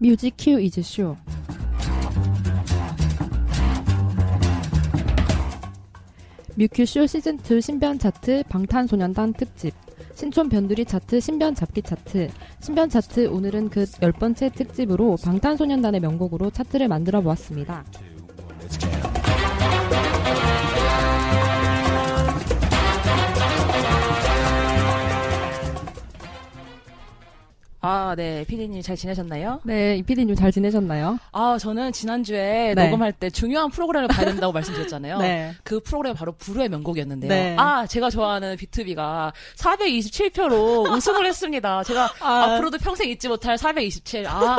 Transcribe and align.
Music 0.00 0.34
Q 0.38 0.58
is 0.60 0.82
Show. 0.82 1.16
뮤큐쇼 6.56 7.00
시즌2 7.04 7.60
신변 7.62 7.98
차트 7.98 8.44
방탄소년단 8.48 9.32
특집 9.34 9.72
신촌 10.14 10.48
변두리 10.48 10.84
차트 10.84 11.20
신변 11.20 11.54
잡기 11.54 11.80
차트 11.82 12.28
신변 12.60 12.88
차트 12.90 13.28
오늘은 13.28 13.70
그 13.70 13.86
열 14.02 14.12
번째 14.12 14.50
특집으로 14.50 15.16
방탄소년단의 15.22 16.00
명곡으로 16.00 16.50
차트를 16.50 16.88
만들어 16.88 17.20
보았습니다. 17.22 17.84
아, 27.82 28.14
네. 28.16 28.44
피디님 28.46 28.82
잘 28.82 28.94
지내셨나요? 28.96 29.60
네, 29.64 29.96
이 29.96 30.02
피디님 30.02 30.34
잘 30.34 30.52
지내셨나요? 30.52 31.18
아, 31.32 31.56
저는 31.58 31.92
지난주에 31.92 32.74
네. 32.74 32.84
녹음할 32.84 33.12
때 33.12 33.30
중요한 33.30 33.70
프로그램을 33.70 34.08
봐야 34.08 34.26
된다고 34.26 34.52
말씀드렸잖아요. 34.54 35.18
네. 35.18 35.54
그 35.64 35.80
프로그램 35.80 36.14
바로 36.14 36.32
불후의 36.32 36.68
명곡이었는데요. 36.68 37.30
네. 37.30 37.56
아, 37.58 37.86
제가 37.86 38.10
좋아하는 38.10 38.56
비투비가 38.56 39.32
427표로 39.56 40.90
우승을 40.94 41.26
했습니다. 41.26 41.82
제가 41.84 42.10
아. 42.20 42.54
앞으로도 42.54 42.78
평생 42.78 43.08
잊지 43.08 43.28
못할 43.28 43.56
427. 43.56 44.26
아, 44.26 44.58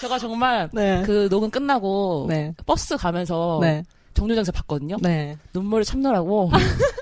제가 0.00 0.18
정말 0.18 0.70
네. 0.72 1.02
그 1.04 1.28
녹음 1.28 1.50
끝나고 1.50 2.26
네. 2.28 2.54
버스 2.64 2.96
가면서 2.96 3.58
네. 3.60 3.82
정류장에서 4.14 4.52
봤거든요. 4.52 4.96
네. 5.02 5.36
눈물을 5.52 5.84
참느라고 5.84 6.50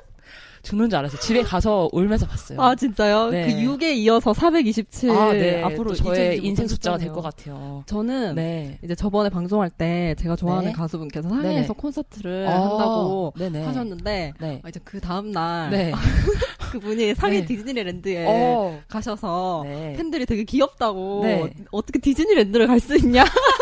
죽는 0.63 0.89
줄 0.91 0.99
알았어요. 0.99 1.21
집에 1.21 1.43
가서 1.43 1.89
울면서 1.93 2.27
봤어요. 2.27 2.61
아, 2.61 2.75
진짜요? 2.75 3.31
네. 3.31 3.47
그 3.47 3.53
6에 3.53 3.95
이어서 3.97 4.33
427. 4.33 5.11
아, 5.11 5.33
네. 5.33 5.63
앞으로 5.63 5.89
또 5.91 5.95
저의 5.95 6.39
인생 6.39 6.67
숫자가 6.69 6.99
될. 6.99 7.13
것 7.13 7.21
같아요. 7.21 7.83
저는 7.87 8.37
네. 8.37 8.79
이제 8.83 8.95
저번에 8.95 9.29
방송할 9.29 9.69
때 9.69 10.15
제가 10.19 10.35
좋아하는 10.37 10.69
네. 10.71 10.73
가수분께서 10.73 11.29
상해에서 11.29 11.75
네네. 11.75 11.75
콘서트를 11.77 12.47
아, 12.49 12.53
한다고 12.63 13.35
네네. 13.37 13.65
하셨는데 13.65 14.33
네. 14.41 14.61
아, 14.65 14.69
이제 14.69 14.81
그 14.83 14.99
다음날 15.01 15.71
네. 15.71 15.93
그분이 16.73 17.15
상해 17.17 17.41
네. 17.41 17.45
디즈니랜드에 17.47 18.25
어. 18.27 18.81
가셔서 18.89 19.63
네. 19.67 19.93
팬들이 19.97 20.25
되게 20.25 20.45
귀엽다고 20.45 21.21
네. 21.23 21.51
어떻게 21.71 21.99
디즈니랜드를 21.99 22.67
갈 22.67 22.83
수 22.83 22.97
있냐 22.97 23.25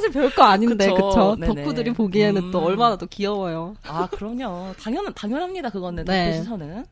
사실 0.00 0.12
별거 0.12 0.42
아닌데 0.44 0.90
그쵸. 0.90 1.36
네네. 1.38 1.62
덕후들이 1.62 1.92
보기에는 1.92 2.44
음. 2.44 2.50
또 2.50 2.60
얼마나 2.64 2.96
더 2.96 3.04
귀여워요 3.04 3.76
아, 3.86 4.08
그럼요. 4.10 4.74
당연, 4.80 5.12
당연합니다, 5.12 5.68
그거는. 5.68 6.06
네. 6.06 6.30
네. 6.30 6.38
시선은. 6.38 6.86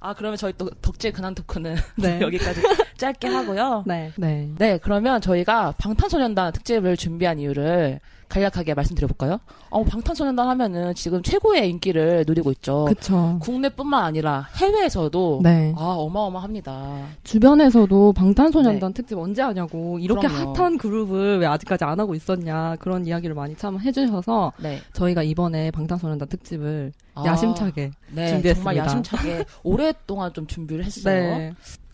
아, 0.00 0.14
그러면 0.14 0.36
저희 0.36 0.52
또 0.58 0.68
덕질 0.82 1.12
근황 1.12 1.32
토크는 1.36 1.76
네. 1.96 2.18
여기까지 2.20 2.60
짧게 2.96 3.28
하고요. 3.28 3.84
네 3.88 4.12
네. 4.16 4.50
네, 4.58 4.78
그러면 4.82 5.20
저희가 5.20 5.74
방탄소년단 5.78 6.52
특집을 6.52 6.96
준비한 6.96 7.38
이유를 7.38 8.00
간략하게 8.28 8.72
말씀드려볼까요? 8.72 9.40
어, 9.68 9.84
방탄소년단 9.84 10.48
하면은 10.48 10.94
지금 10.94 11.22
최고의 11.22 11.68
인기를 11.68 12.24
누리고 12.26 12.50
있죠. 12.52 12.86
그쵸 12.88 13.36
국내뿐만 13.42 14.02
아니라 14.04 14.48
해외에서도 14.56 15.40
네 15.42 15.74
아, 15.76 15.94
어마어마합니다. 15.98 17.08
주변에서도 17.24 18.14
방탄소년단 18.14 18.94
특집 18.94 19.18
언제 19.18 19.42
하냐고 19.42 19.98
이렇게 19.98 20.28
네. 20.28 20.34
그럼요. 20.34 20.54
핫한 20.54 20.78
그룹을 20.78 21.40
왜 21.40 21.46
아직까지 21.46 21.84
안 21.84 22.00
하고 22.00 22.14
있었냐 22.14 22.76
그런 22.80 23.06
이야기를 23.06 23.34
많이 23.34 23.54
참 23.54 23.78
해주셔서 23.78 24.52
네. 24.62 24.80
저희가 24.94 25.22
이번에 25.22 25.70
방탄소년단 25.70 26.28
특집을 26.28 26.92
아, 27.14 27.24
야심차게 27.26 27.90
네, 28.14 28.28
준비했습니다. 28.28 28.54
정말 28.54 28.76
야심차게 28.78 29.44
오랫동안 29.62 30.32
좀 30.32 30.46
준비를 30.46 30.84
했어요. 30.86 31.52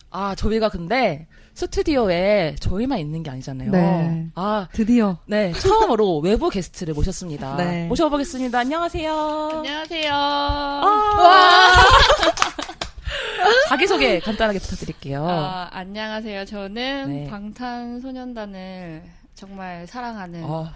네. 0.09 0.17
아, 0.17 0.35
저희가 0.35 0.69
근데 0.69 1.27
스튜디오에 1.53 2.55
저희만 2.59 2.99
있는 2.99 3.21
게 3.23 3.29
아니잖아요. 3.29 3.71
네. 3.71 4.27
아, 4.35 4.67
드디어 4.71 5.17
네, 5.25 5.51
처음으로 5.53 6.19
외부 6.19 6.49
게스트를 6.49 6.93
모셨습니다. 6.93 7.55
네. 7.57 7.85
모셔보겠습니다. 7.87 8.59
안녕하세요. 8.59 9.49
안녕하세요. 9.55 10.13
아, 10.13 11.75
자기소개 13.69 14.19
간단하게 14.19 14.59
부탁드릴게요. 14.59 15.25
아, 15.27 15.69
안녕하세요. 15.71 16.45
저는 16.45 17.09
네. 17.09 17.27
방탄소년단을 17.29 19.03
정말 19.35 19.85
사랑하는 19.87 20.43
어, 20.43 20.69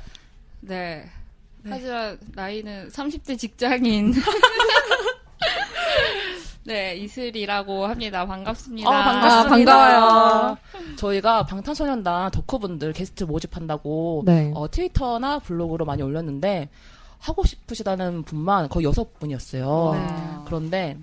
네. 0.61 1.09
하지만 1.65 2.19
나이는 2.33 2.89
30대 2.89 3.37
직장인 3.39 4.13
네, 6.65 6.95
이슬이라고 6.95 7.85
합니다. 7.85 8.25
반갑습니다. 8.25 8.89
아, 8.89 9.03
반갑습니다. 9.03 9.73
아, 9.73 9.77
반가워요. 9.83 10.57
저희가 10.95 11.45
방탄소년단 11.45 12.31
덕후분들 12.31 12.93
게스트 12.93 13.25
모집한다고 13.25 14.23
네. 14.25 14.51
어, 14.55 14.69
트위터나 14.71 15.39
블로그로 15.39 15.85
많이 15.85 16.01
올렸는데 16.01 16.69
하고 17.19 17.43
싶으시다는 17.45 18.23
분만 18.23 18.69
거의 18.69 18.85
여섯 18.85 19.17
분이었어요. 19.19 19.91
네. 19.93 20.43
그런데 20.45 20.97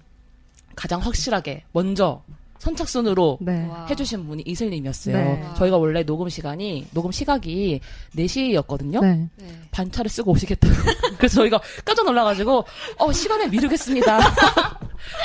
가장 0.75 1.01
확실하게 1.01 1.65
먼저 1.73 2.23
선착순으로 2.59 3.39
네. 3.41 3.67
와. 3.67 3.87
해주신 3.87 4.27
분이 4.27 4.43
이슬님이었어요. 4.47 5.17
네. 5.17 5.45
저희가 5.57 5.79
원래 5.79 6.05
녹음 6.05 6.29
시간이 6.29 6.89
녹음 6.93 7.11
시각이 7.11 7.81
4시였거든요. 8.17 9.01
네. 9.01 9.29
네. 9.37 9.61
반차를 9.71 10.11
쓰고 10.11 10.33
오시겠다고. 10.33 10.75
그래서 11.17 11.37
저희가 11.37 11.61
깜짝 11.85 12.05
놀라가지고 12.05 12.65
어 12.99 13.13
시간을 13.13 13.49
미루겠습니다. 13.49 14.21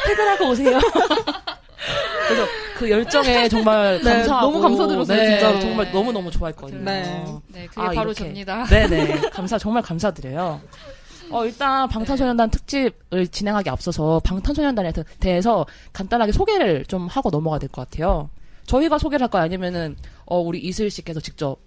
퇴근하고 0.08 0.50
오세요. 0.50 0.80
그래서 2.28 2.48
그 2.78 2.90
열정에 2.90 3.48
정말 3.48 4.00
네, 4.04 4.14
감사하고 4.16 4.48
너무 4.52 4.62
감사드렸어요, 4.62 5.18
네, 5.18 5.30
진짜로. 5.32 5.60
정말 5.60 5.92
너무 5.92 6.12
너무 6.12 6.32
좋아했거든요. 6.32 6.84
네. 6.84 7.26
네, 7.50 7.68
그게 7.68 7.82
아, 7.82 7.86
바로 7.92 8.12
이렇게. 8.12 8.24
접니다. 8.26 8.66
네네. 8.66 9.30
감사, 9.30 9.58
정말 9.58 9.84
감사드려요. 9.84 10.62
어, 11.32 11.46
일단 11.46 11.88
방탄소년단 11.90 12.50
특집을 12.52 13.28
진행하기 13.32 13.70
앞서서 13.70 14.20
방탄소년단에 14.24 14.92
대- 14.92 15.04
대해서 15.20 15.66
간단하게 15.94 16.32
소개를 16.32 16.86
좀 16.86 17.08
하고 17.08 17.30
넘어가야 17.30 17.60
될 17.60 17.70
것 17.70 17.90
같아요. 17.90 18.30
저희가 18.68 18.98
소개를 18.98 19.24
할까요? 19.24 19.44
아니면은, 19.44 19.96
어, 20.26 20.40
우리 20.40 20.60
이슬 20.60 20.90
씨께서 20.90 21.20
직접 21.20 21.58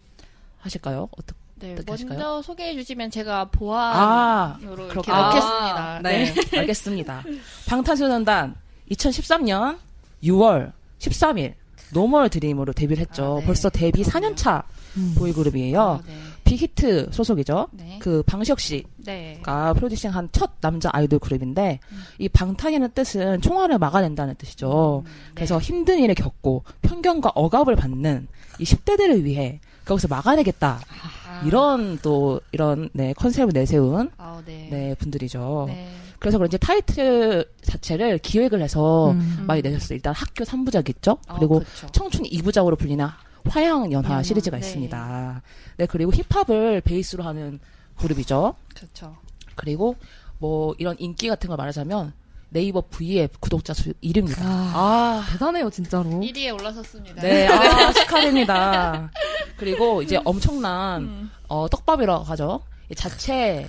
하실까요? 0.60 1.08
어떻게? 1.16 1.38
네? 1.58 1.76
먼저 1.86 2.42
소개해 2.42 2.74
주시면 2.74 3.10
제가 3.10 3.46
보완으로 3.46 4.02
아, 4.02 4.58
이렇게. 4.60 5.10
넣겠습니다. 5.10 5.94
아, 5.96 6.00
네. 6.02 6.32
네. 6.32 6.58
알겠습니다. 6.58 7.24
방탄소년단 7.68 8.54
2013년 8.90 9.78
6월 10.22 10.72
13일 10.98 11.54
No 11.92 12.04
More 12.04 12.28
Dream으로 12.28 12.72
데뷔를 12.72 13.00
했죠. 13.02 13.36
아, 13.36 13.40
네. 13.40 13.46
벌써 13.46 13.70
데뷔 13.70 14.02
그럼요. 14.02 14.34
4년 14.34 14.36
차 14.36 14.62
음. 14.96 15.14
보이그룹이에요. 15.16 15.80
아, 15.80 16.00
네. 16.06 16.14
빅히트 16.44 17.10
소속이죠. 17.12 17.68
네. 17.72 17.98
그 18.00 18.22
방시혁 18.22 18.58
씨 18.58 18.84
네. 18.96 19.38
가 19.42 19.74
프로듀싱한 19.74 20.30
첫 20.32 20.52
남자 20.60 20.88
아이돌 20.92 21.18
그룹인데 21.18 21.78
음. 21.92 22.02
이 22.18 22.28
방탄이라는 22.28 22.92
뜻은 22.94 23.40
총알을 23.42 23.78
막아낸다는 23.78 24.34
뜻이죠. 24.36 25.02
음, 25.04 25.10
네. 25.10 25.32
그래서 25.34 25.58
힘든 25.58 25.98
일을 25.98 26.14
겪고 26.14 26.64
편견과 26.82 27.32
억압을 27.34 27.76
받는 27.76 28.28
이 28.58 28.64
10대들을 28.64 29.24
위해 29.24 29.60
거기서 29.88 30.08
막아내겠다. 30.08 30.80
아. 31.26 31.42
이런 31.44 31.98
또 32.02 32.40
이런 32.52 32.88
네 32.92 33.12
컨셉을 33.14 33.52
내세운 33.52 34.10
아, 34.18 34.40
네. 34.44 34.68
네 34.70 34.94
분들이죠. 34.94 35.64
네. 35.68 35.88
그래서 36.18 36.36
그런지 36.36 36.58
타이틀 36.58 37.44
자체를 37.62 38.18
기획을 38.18 38.60
해서 38.60 39.12
음. 39.12 39.44
많이 39.46 39.62
내셨어요. 39.62 39.96
일단 39.96 40.12
학교 40.14 40.44
3부작 40.44 40.88
있죠. 40.90 41.18
아, 41.26 41.36
그리고 41.36 41.60
그렇죠. 41.60 41.86
청춘 41.92 42.24
2부작으로 42.24 42.76
불리는 42.78 43.06
화양 43.48 43.90
연화 43.92 44.10
연화, 44.10 44.22
시리즈가 44.22 44.58
네. 44.58 44.66
있습니다. 44.66 45.42
네, 45.76 45.86
그리고 45.86 46.12
힙합을 46.12 46.82
베이스로 46.82 47.22
하는 47.22 47.60
그룹이죠. 47.96 48.54
그렇죠. 48.74 49.16
그리고 49.54 49.96
뭐 50.38 50.74
이런 50.78 50.96
인기 50.98 51.28
같은 51.28 51.48
걸 51.48 51.56
말하자면 51.56 52.12
네이버 52.50 52.80
V의 52.82 53.28
구독자 53.40 53.74
수 53.74 53.92
1위입니다. 54.02 54.40
아, 54.40 54.72
아, 54.74 55.26
대단해요 55.32 55.70
진짜로 55.70 56.04
1위에 56.04 56.58
올라섰습니다. 56.58 57.20
네, 57.20 57.46
아, 57.46 57.92
축하드립니다. 57.92 59.10
그리고 59.56 60.02
이제 60.02 60.18
엄청난 60.24 61.02
음. 61.02 61.30
어, 61.48 61.68
떡밥이라고 61.68 62.24
하죠. 62.24 62.60
이 62.90 62.94
자체 62.94 63.66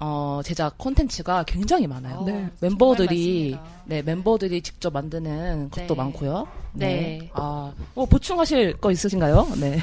어, 0.00 0.40
제작 0.44 0.78
콘텐츠가 0.78 1.44
굉장히 1.44 1.86
많아요. 1.86 2.18
어, 2.18 2.24
네. 2.24 2.48
멤버들이. 2.60 3.56
네 3.84 4.02
멤버들이 4.02 4.62
직접 4.62 4.92
만드는 4.92 5.70
것도 5.70 5.86
네. 5.86 5.94
많고요. 5.94 6.48
네. 6.72 7.30
아, 7.34 7.72
뭐 7.94 8.06
보충하실 8.06 8.78
거 8.78 8.90
있으신가요? 8.90 9.52
네. 9.60 9.78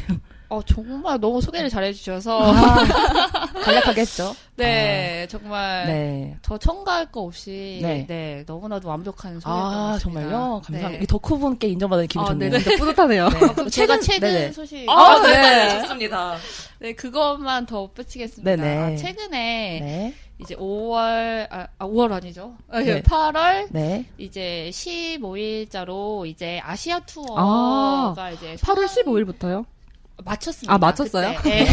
어, 0.50 0.62
정말 0.64 1.20
너무 1.20 1.42
소개를 1.42 1.70
잘해주셔서. 1.70 2.54
아, 2.54 2.76
간략하게 3.64 4.02
했죠. 4.02 4.36
네, 4.56 5.28
정말. 5.30 5.86
네. 5.86 6.38
더 6.42 6.58
첨가할 6.58 7.12
거 7.12 7.22
없이. 7.22 7.80
네. 7.84 8.06
네. 8.08 8.44
너무나도 8.48 8.90
완벽한 8.90 9.36
것 9.40 9.44
아, 9.46 9.94
같습니다. 9.94 10.00
정말요? 10.00 10.62
감사합니다. 10.66 10.90
네. 10.90 11.00
이 11.04 11.08
덕후분께 11.08 11.68
인정받는 11.68 12.08
기분 12.08 12.26
아, 12.26 12.34
네, 12.34 12.50
좋네요. 12.50 12.60
진짜 12.64 12.78
뿌듯하네요 12.78 13.30
네. 13.30 13.40
그럼 13.40 13.70
제가 13.70 14.00
최근 14.00 14.28
네네. 14.34 14.52
소식. 14.54 14.90
아, 14.90 15.22
네. 15.22 15.82
좋습니다. 15.82 16.38
네, 16.80 16.94
그것만 16.94 17.66
더 17.68 17.92
붙이겠습니다. 17.94 18.56
네네. 18.56 18.78
아, 18.78 18.96
최근에 18.96 19.80
네. 19.82 20.14
이제 20.42 20.56
5월, 20.56 21.48
아, 21.52 21.68
아 21.78 21.86
5월 21.86 22.12
아니죠? 22.12 22.56
아, 22.70 22.80
네. 22.80 23.02
8월 23.04 23.68
네. 23.72 24.06
이제 24.18 24.70
15일자로 24.74 26.26
이제 26.26 26.60
아시아 26.64 26.96
아, 26.98 27.00
투어가 27.06 28.32
이제 28.32 28.56
8월 28.56 28.88
상- 28.88 29.04
15일부터요? 29.06 29.66
맞췄습니다. 30.24 30.74
아, 30.74 30.78
맞췄어요? 30.78 31.36
예. 31.46 31.68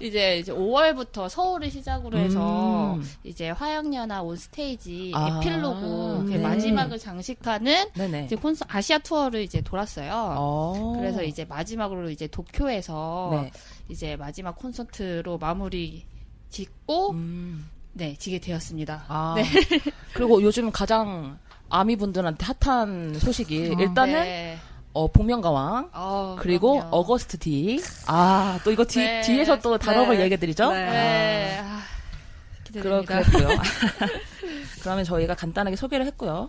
이제 0.00 0.38
이제 0.38 0.52
5월부터 0.52 1.28
서울을 1.28 1.70
시작으로 1.70 2.18
해서 2.18 2.94
음. 2.94 3.10
이제 3.22 3.50
화양연화 3.50 4.22
온 4.22 4.36
스테이지 4.36 5.12
아, 5.14 5.40
에필로그 5.40 6.24
그 6.26 6.30
네. 6.32 6.38
마지막을 6.38 6.98
장식하는 6.98 7.86
네네. 7.94 8.24
이제 8.26 8.36
콘서 8.36 8.66
아시아 8.68 8.98
투어를 8.98 9.42
이제 9.42 9.60
돌았어요. 9.60 10.12
어. 10.36 10.94
그래서 10.98 11.22
이제 11.22 11.44
마지막으로 11.44 12.10
이제 12.10 12.26
도쿄에서 12.26 13.30
네. 13.32 13.50
이제 13.88 14.16
마지막 14.16 14.56
콘서트로 14.56 15.38
마무리 15.38 16.04
짓고 16.50 17.12
음. 17.12 17.70
네 17.92 18.14
지게 18.18 18.38
되었습니다. 18.38 19.04
아. 19.08 19.36
그리고 20.12 20.42
요즘 20.42 20.70
가장 20.70 21.38
아미 21.70 21.96
분들한테 21.96 22.44
핫한 22.60 23.18
소식이 23.18 23.74
어. 23.74 23.80
일단은 23.80 24.12
네. 24.22 24.58
어, 24.94 25.08
복면가왕 25.08 25.90
어, 25.92 26.36
그리고 26.38 26.74
그럼요. 26.74 26.96
어거스트 26.96 27.38
D. 27.38 27.82
아, 28.06 28.58
또 28.64 28.70
이거 28.70 28.84
뒤, 28.84 29.00
네. 29.00 29.20
뒤에서 29.22 29.58
또 29.58 29.76
단어를 29.76 30.16
네. 30.16 30.22
얘기해드리죠? 30.24 30.70
네. 30.72 30.84
네. 30.90 31.60
아, 31.62 31.80
그러, 32.72 33.00
기대됩니다. 33.02 33.22
그랬고요. 33.22 33.58
그러면 34.82 35.04
저희가 35.04 35.34
간단하게 35.34 35.76
소개를 35.76 36.06
했고요. 36.06 36.48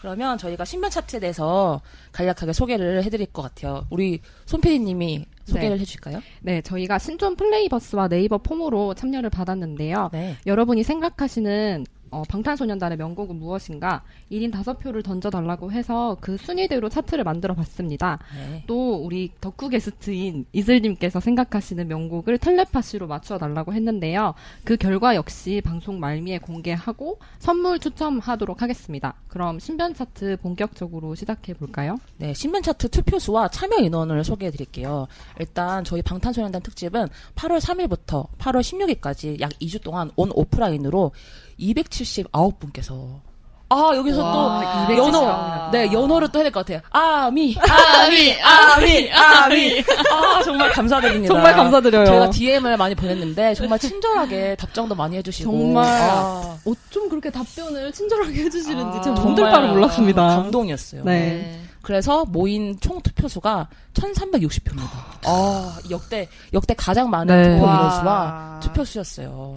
그러면 0.00 0.38
저희가 0.38 0.64
신변 0.64 0.90
차트에 0.90 1.18
대해서 1.18 1.80
간략하게 2.12 2.52
소개를 2.52 3.02
해드릴 3.02 3.26
것 3.26 3.42
같아요. 3.42 3.86
우리 3.90 4.20
손PD님이 4.44 5.26
소개를 5.46 5.70
네. 5.70 5.74
해주실까요? 5.80 6.22
네, 6.42 6.60
저희가 6.62 6.98
신촌 6.98 7.34
플레이버스와 7.34 8.06
네이버 8.08 8.38
폼으로 8.38 8.94
참여를 8.94 9.30
받았는데요. 9.30 10.10
네. 10.12 10.36
여러분이 10.46 10.84
생각하시는 10.84 11.86
어, 12.10 12.22
방탄소년단의 12.28 12.98
명곡은 12.98 13.36
무엇인가 13.36 14.02
1인 14.30 14.52
5표를 14.52 15.04
던져달라고 15.04 15.72
해서 15.72 16.16
그 16.20 16.36
순위대로 16.36 16.88
차트를 16.88 17.24
만들어 17.24 17.54
봤습니다. 17.54 18.18
네. 18.34 18.64
또 18.66 18.94
우리 18.96 19.32
덕후 19.40 19.68
게스트인 19.68 20.46
이슬님께서 20.52 21.20
생각하시는 21.20 21.86
명곡을 21.86 22.38
텔레파시로 22.38 23.06
맞춰달라고 23.06 23.72
했는데요. 23.72 24.34
그 24.64 24.76
결과 24.76 25.14
역시 25.14 25.60
방송 25.64 26.00
말미에 26.00 26.38
공개하고 26.38 27.18
선물 27.38 27.78
추첨하도록 27.78 28.62
하겠습니다. 28.62 29.14
그럼 29.28 29.58
신변 29.58 29.94
차트 29.94 30.38
본격적으로 30.42 31.14
시작해 31.14 31.54
볼까요? 31.54 31.98
네, 32.16 32.32
신변 32.34 32.62
차트 32.62 32.88
투표 32.88 33.18
수와 33.18 33.48
참여 33.48 33.78
인원을 33.78 34.24
소개해 34.24 34.50
드릴게요. 34.50 35.06
일단 35.38 35.84
저희 35.84 36.02
방탄소년단 36.02 36.62
특집은 36.62 37.08
8월 37.34 37.60
3일부터 37.60 38.28
8월 38.38 38.60
16일까지 38.60 39.40
약 39.40 39.50
2주 39.60 39.82
동안 39.82 40.10
온 40.16 40.30
오프라인으로 40.34 41.12
279분께서 41.60 43.20
아, 43.68 43.90
여기서 43.96 44.22
와, 44.22 44.86
또 44.86 44.92
279. 44.92 45.08
연호, 45.08 45.70
네, 45.72 45.92
연호를 45.92 46.28
또 46.30 46.38
해야 46.38 46.44
될것 46.44 46.64
같아요. 46.64 46.80
아미, 46.90 47.56
아미, 47.58 48.32
아미, 48.40 49.12
아미. 49.12 49.84
아, 50.08 50.40
정말 50.44 50.70
감사드립니다. 50.70 51.34
정말 51.34 51.52
감사드려요. 51.52 52.04
저희가 52.06 52.30
DM을 52.30 52.76
많이 52.76 52.94
보냈는데 52.94 53.54
정말 53.54 53.76
친절하게 53.80 54.54
답장도 54.54 54.94
많이 54.94 55.16
해주시고 55.16 55.50
정말. 55.50 55.84
아, 55.84 56.56
어쩜 56.64 57.08
그렇게 57.08 57.28
답변을 57.28 57.90
친절하게 57.90 58.44
해주시는지 58.44 58.98
아, 58.98 59.00
제가 59.00 59.16
정말 59.16 59.30
몸 59.34 59.42
둘 59.42 59.50
바를 59.50 59.68
몰랐습니다. 59.70 60.26
감동이었어요. 60.28 61.02
네. 61.04 61.60
그래서 61.82 62.24
모인 62.24 62.78
총 62.80 63.00
투표수가 63.02 63.68
1,360표입니다. 63.94 64.82
아, 65.24 65.76
역대 65.90 66.28
역대 66.52 66.72
가장 66.74 67.10
많은 67.10 67.34
네. 67.42 67.50
투표 67.54 67.64
와. 67.64 67.74
인원수와 67.74 68.60
투표수였어요. 68.62 69.54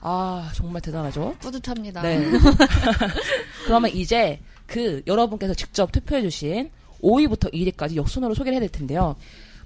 아, 0.00 0.50
정말 0.54 0.80
대단하죠? 0.82 1.36
뿌듯합니다. 1.40 2.02
네. 2.02 2.26
그러면 3.66 3.90
이제 3.94 4.40
그 4.66 5.02
여러분께서 5.06 5.54
직접 5.54 5.90
투표해주신 5.92 6.70
5위부터 7.02 7.52
1위까지 7.52 7.96
역순으로 7.96 8.34
소개를 8.34 8.54
해야 8.54 8.60
될 8.60 8.68
텐데요. 8.70 9.16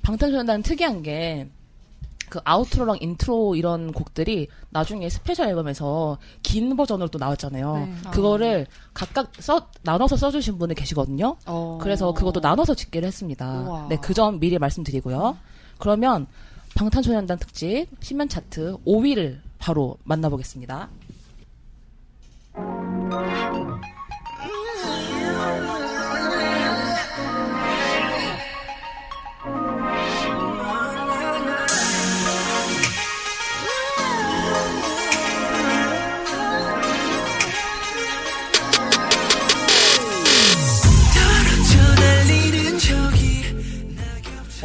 방탄소년단은 0.03 0.63
특이한 0.63 1.03
게, 1.03 1.49
그 2.29 2.41
outro랑 2.45 2.99
intro 3.01 3.55
이런 3.55 3.93
곡들이 3.93 4.49
나중에 4.71 5.09
스페셜 5.09 5.49
앨범에서 5.49 6.19
긴 6.43 6.75
버전으로 6.77 7.09
또 7.09 7.19
나왔잖아요. 7.19 7.77
네. 7.77 7.95
그거를 8.13 8.67
각각 8.93 9.31
써, 9.39 9.69
나눠서 9.83 10.17
써주신 10.17 10.59
분이 10.59 10.75
계시거든요. 10.75 11.37
어. 11.47 11.79
그래서 11.81 12.13
그것도 12.13 12.41
나눠서 12.41 12.75
집계를 12.75 13.07
했습니다. 13.07 13.61
우와. 13.61 13.87
네, 13.89 13.97
그 13.97 14.15
점 14.15 14.41
미리 14.41 14.59
말씀드리고요. 14.59 15.37
그러면 15.79 16.27
방탄소년단 16.77 17.39
특집 17.39 17.87
신면 18.01 18.29
차트 18.29 18.79
5위를 18.87 19.39
바로 19.65 19.97
만나보겠습니다. 20.05 20.91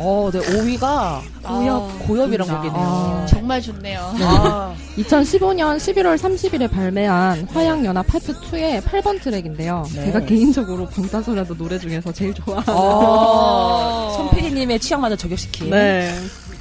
어, 0.02 0.30
네, 0.32 0.40
5위가 0.40 1.22
고엽, 1.44 2.00
고엽이란. 2.08 2.48
곡이네요. 2.48 2.82
아. 2.82 3.26
정말 3.28 3.62
좋네요. 3.62 4.14
아, 4.22 4.69
2015년 4.98 5.78
11월 5.78 6.18
30일에 6.18 6.70
발매한 6.70 7.46
화양연화 7.46 8.04
파트 8.04 8.34
2의 8.34 8.82
8번 8.82 9.22
트랙인데요. 9.22 9.86
네. 9.96 10.06
제가 10.06 10.20
개인적으로 10.26 10.86
방탄소년단 10.88 11.58
노래 11.58 11.78
중에서 11.80 12.12
제일 12.12 12.34
좋아하는. 12.34 12.74
어, 12.74 14.14
손PD님의 14.18 14.80
취향마저 14.80 15.16
저격시킨. 15.16 15.70
네. 15.70 16.14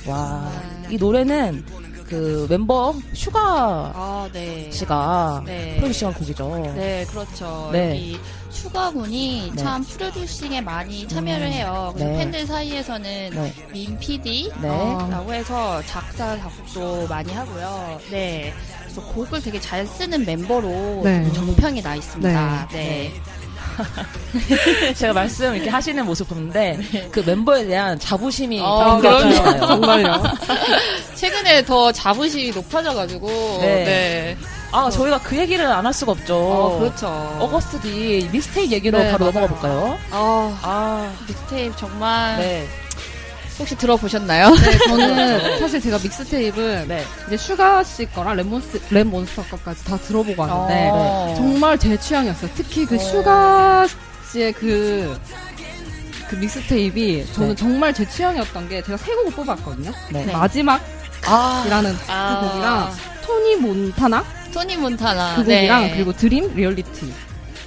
와, 0.06 0.50
이 0.88 0.96
노래는 0.96 1.64
그 2.08 2.46
멤버 2.48 2.94
슈가 3.12 3.92
아, 3.94 4.28
네. 4.32 4.70
씨가 4.70 5.42
네. 5.44 5.76
프로듀싱한 5.76 6.14
곡이죠. 6.14 6.72
네, 6.74 7.04
그렇죠. 7.10 7.68
네. 7.72 7.90
여기 7.90 8.18
슈가군이 8.50 9.52
네. 9.54 9.62
참 9.62 9.84
프로듀싱에 9.84 10.60
많이 10.62 11.06
참여를 11.06 11.46
음. 11.46 11.52
해요. 11.52 11.92
그래서 11.94 12.10
네. 12.10 12.18
팬들 12.18 12.46
사이에서는 12.46 13.30
네. 13.30 13.54
민 13.72 13.98
PD 13.98 14.50
네. 14.62 14.68
라고 14.68 15.32
해서 15.32 15.82
작사 15.82 16.36
작곡도 16.38 17.06
많이 17.08 17.32
하고요. 17.32 18.00
네. 18.10 18.54
그래서 18.80 19.02
곡을 19.02 19.42
되게 19.42 19.60
잘 19.60 19.86
쓰는 19.86 20.24
멤버로 20.24 21.02
네. 21.04 21.30
정평이 21.32 21.82
나 21.82 21.94
있습니다. 21.94 22.68
네. 22.72 23.12
제가 24.96 25.12
말씀 25.12 25.54
이렇게 25.54 25.70
하시는 25.70 26.04
모습 26.04 26.28
보는데 26.28 26.78
그 27.10 27.20
멤버에 27.20 27.64
대한 27.66 27.98
자부심이 27.98 28.60
어, 28.62 29.00
굉장히 29.00 29.34
그럼요. 29.34 29.34
좋아요. 29.58 29.66
정말요. 29.66 30.22
최근에 31.14 31.64
더 31.64 31.90
자부심이 31.92 32.50
높아져가지고. 32.50 33.26
네. 33.60 33.84
네. 33.84 34.36
아, 34.70 34.90
저희가 34.90 35.18
그 35.20 35.36
얘기를 35.36 35.66
안 35.66 35.86
할 35.86 35.92
수가 35.94 36.12
없죠. 36.12 36.36
어, 36.36 36.78
그렇죠. 36.78 37.06
Agust 37.40 37.80
D 37.80 38.28
mixtape 38.30 38.74
얘기로 38.74 38.98
네, 38.98 39.10
바로 39.10 39.24
맞아요. 39.26 39.32
넘어가 39.32 39.54
볼까요? 39.54 39.98
아, 40.10 40.58
아, 40.62 41.12
믹스테이프 41.26 41.76
정말 41.78 42.36
네. 42.38 42.68
혹시 43.58 43.76
들어보셨나요? 43.76 44.50
네, 44.54 44.78
저는 44.86 45.58
사실 45.58 45.80
제가 45.80 45.98
믹스테이프 45.98 46.84
네. 46.86 47.04
이제 47.26 47.36
슈가 47.36 47.82
씨 47.82 48.06
거랑 48.06 48.36
랩몬스, 48.36 48.80
랩몬스터 48.90 49.42
거까지 49.44 49.84
다 49.84 49.96
들어보고 49.96 50.40
왔는데 50.40 50.90
어. 50.92 51.34
정말 51.36 51.78
제 51.78 51.96
취향이었어요. 51.96 52.50
특히 52.54 52.86
그 52.86 52.94
어. 52.94 52.98
슈가 52.98 53.86
씨의 54.30 54.52
그, 54.52 55.18
그 56.28 56.36
mixtape이 56.36 57.26
저는 57.32 57.48
네. 57.50 57.54
정말 57.54 57.92
제 57.92 58.08
취향이었던 58.08 58.68
게 58.68 58.82
제가 58.82 58.96
세 58.96 59.12
곡을 59.14 59.32
뽑았거든요. 59.32 59.90
네. 60.12 60.26
네. 60.26 60.32
마지막이라는 60.32 60.82
아, 61.26 61.64
아. 62.08 62.40
그 62.40 62.48
곡이랑 62.48 62.92
Tony 63.24 63.56
Montana 63.56 64.24
Tony 64.52 64.76
Montana. 64.76 65.36
그 65.36 65.44
곡이랑 65.44 65.82
네. 65.82 65.94
그리고 65.94 66.12
Dream, 66.12 66.54
Reality 66.54 67.12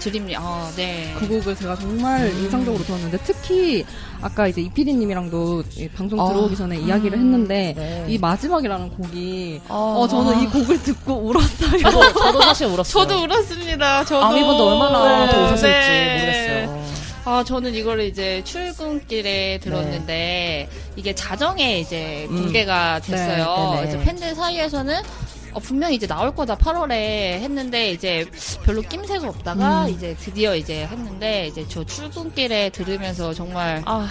Dream, 0.01 0.27
아, 0.36 0.72
네. 0.75 1.13
그 1.17 1.27
곡을 1.27 1.55
제가 1.55 1.75
정말 1.75 2.24
음. 2.25 2.43
인상적으로 2.43 2.84
들었는데 2.84 3.20
특히 3.24 3.86
아까 4.20 4.48
이제 4.48 4.62
이피디님이랑도 4.62 5.63
이 5.77 5.88
방송 5.89 6.20
아. 6.20 6.27
들어오기 6.27 6.55
전에 6.55 6.77
이야기를 6.79 7.17
했는데 7.17 7.74
네. 7.77 8.05
이 8.10 8.17
마지막이라는 8.17 8.89
곡이 8.89 9.62
아. 9.67 9.74
어 9.74 10.08
저는 10.08 10.41
이 10.41 10.48
곡을 10.48 10.81
듣고 10.81 11.13
울었어요. 11.13 11.79
저도, 11.79 12.13
저도 12.13 12.41
사실 12.41 12.67
울었어요. 12.67 12.84
저도 12.84 13.24
울었습니다. 13.24 14.05
저도. 14.05 14.25
아미분도 14.25 14.67
얼마나 14.70 15.25
네. 15.25 15.31
더 15.31 15.43
우셨을지 15.46 15.67
네. 15.67 16.20
모르겠어요. 16.20 16.81
아, 17.24 17.43
저는 17.43 17.75
이거를 17.75 18.05
이제 18.05 18.41
출근길에 18.43 19.60
들었는데, 19.60 20.67
이게 20.96 21.13
자정에 21.13 21.79
이제 21.79 22.25
음. 22.31 22.41
공개가 22.41 23.00
됐어요. 23.00 23.46
네, 23.46 23.81
네, 23.81 23.86
네. 23.86 23.91
그래서 23.91 24.00
팬들 24.00 24.34
사이에서는 24.34 25.01
어, 25.53 25.60
분명히 25.60 25.96
이제 25.96 26.08
나올 26.08 26.34
거다 26.34 26.55
8월에 26.55 26.91
했는데 27.41 27.91
이제 27.91 28.25
별로 28.63 28.81
낌새가 28.81 29.27
없다가 29.27 29.86
음. 29.86 29.89
이제 29.89 30.15
드디어 30.20 30.55
이제 30.55 30.86
했는데 30.86 31.48
이제 31.48 31.65
저 31.67 31.84
출근길에 31.84 32.70
들으면서 32.70 33.34
정말 33.34 33.81
아, 33.86 34.08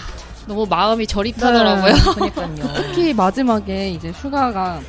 너무 0.47 0.65
마음이 0.67 1.07
저릿하더라고요. 1.07 1.93
그니까요. 2.15 2.73
특히 2.75 3.13
마지막에 3.13 3.89
이제 3.89 4.11
슈가가 4.13 4.79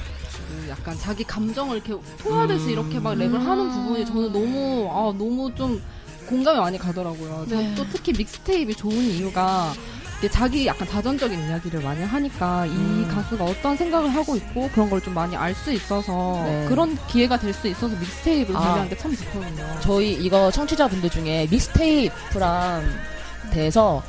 그 0.48 0.68
약간 0.68 0.96
자기 0.98 1.24
감정을 1.24 1.76
이렇게 1.78 1.94
토하듯이 2.18 2.66
음. 2.66 2.70
이렇게 2.70 2.98
막 2.98 3.14
랩을 3.14 3.38
하는 3.38 3.70
부분이 3.70 4.06
저는 4.06 4.32
너무 4.32 4.88
아 4.90 5.12
너무 5.16 5.54
좀 5.54 5.82
공감이 6.26 6.58
많이 6.58 6.78
가더라고요. 6.78 7.46
네. 7.48 7.74
또 7.76 7.84
특히 7.90 8.12
믹스테이프이 8.12 8.74
좋은 8.74 8.94
이유가 8.94 9.72
이게 10.22 10.30
자기 10.30 10.66
약간 10.68 10.86
자전적인 10.86 11.48
이야기를 11.48 11.82
많이 11.82 12.04
하니까 12.04 12.64
이 12.66 12.70
음. 12.70 13.08
가수가 13.12 13.44
어떤 13.44 13.76
생각을 13.76 14.08
하고 14.14 14.36
있고 14.36 14.68
그런 14.72 14.88
걸 14.88 15.00
좀 15.02 15.14
많이 15.14 15.34
알 15.34 15.52
수 15.52 15.72
있어서 15.72 16.44
네. 16.46 16.66
그런 16.68 16.96
기회가 17.08 17.36
될 17.40 17.52
수 17.52 17.66
있어서 17.66 17.96
믹스테이프를 17.96 18.56
아. 18.56 18.60
발매한 18.60 18.88
게 18.88 18.96
참 18.96 19.16
좋거든요. 19.16 19.66
저희 19.80 20.12
이거 20.12 20.48
청취자분들 20.52 21.10
중에 21.10 21.48
믹스테이프랑 21.50 22.84
대해서 23.52 24.00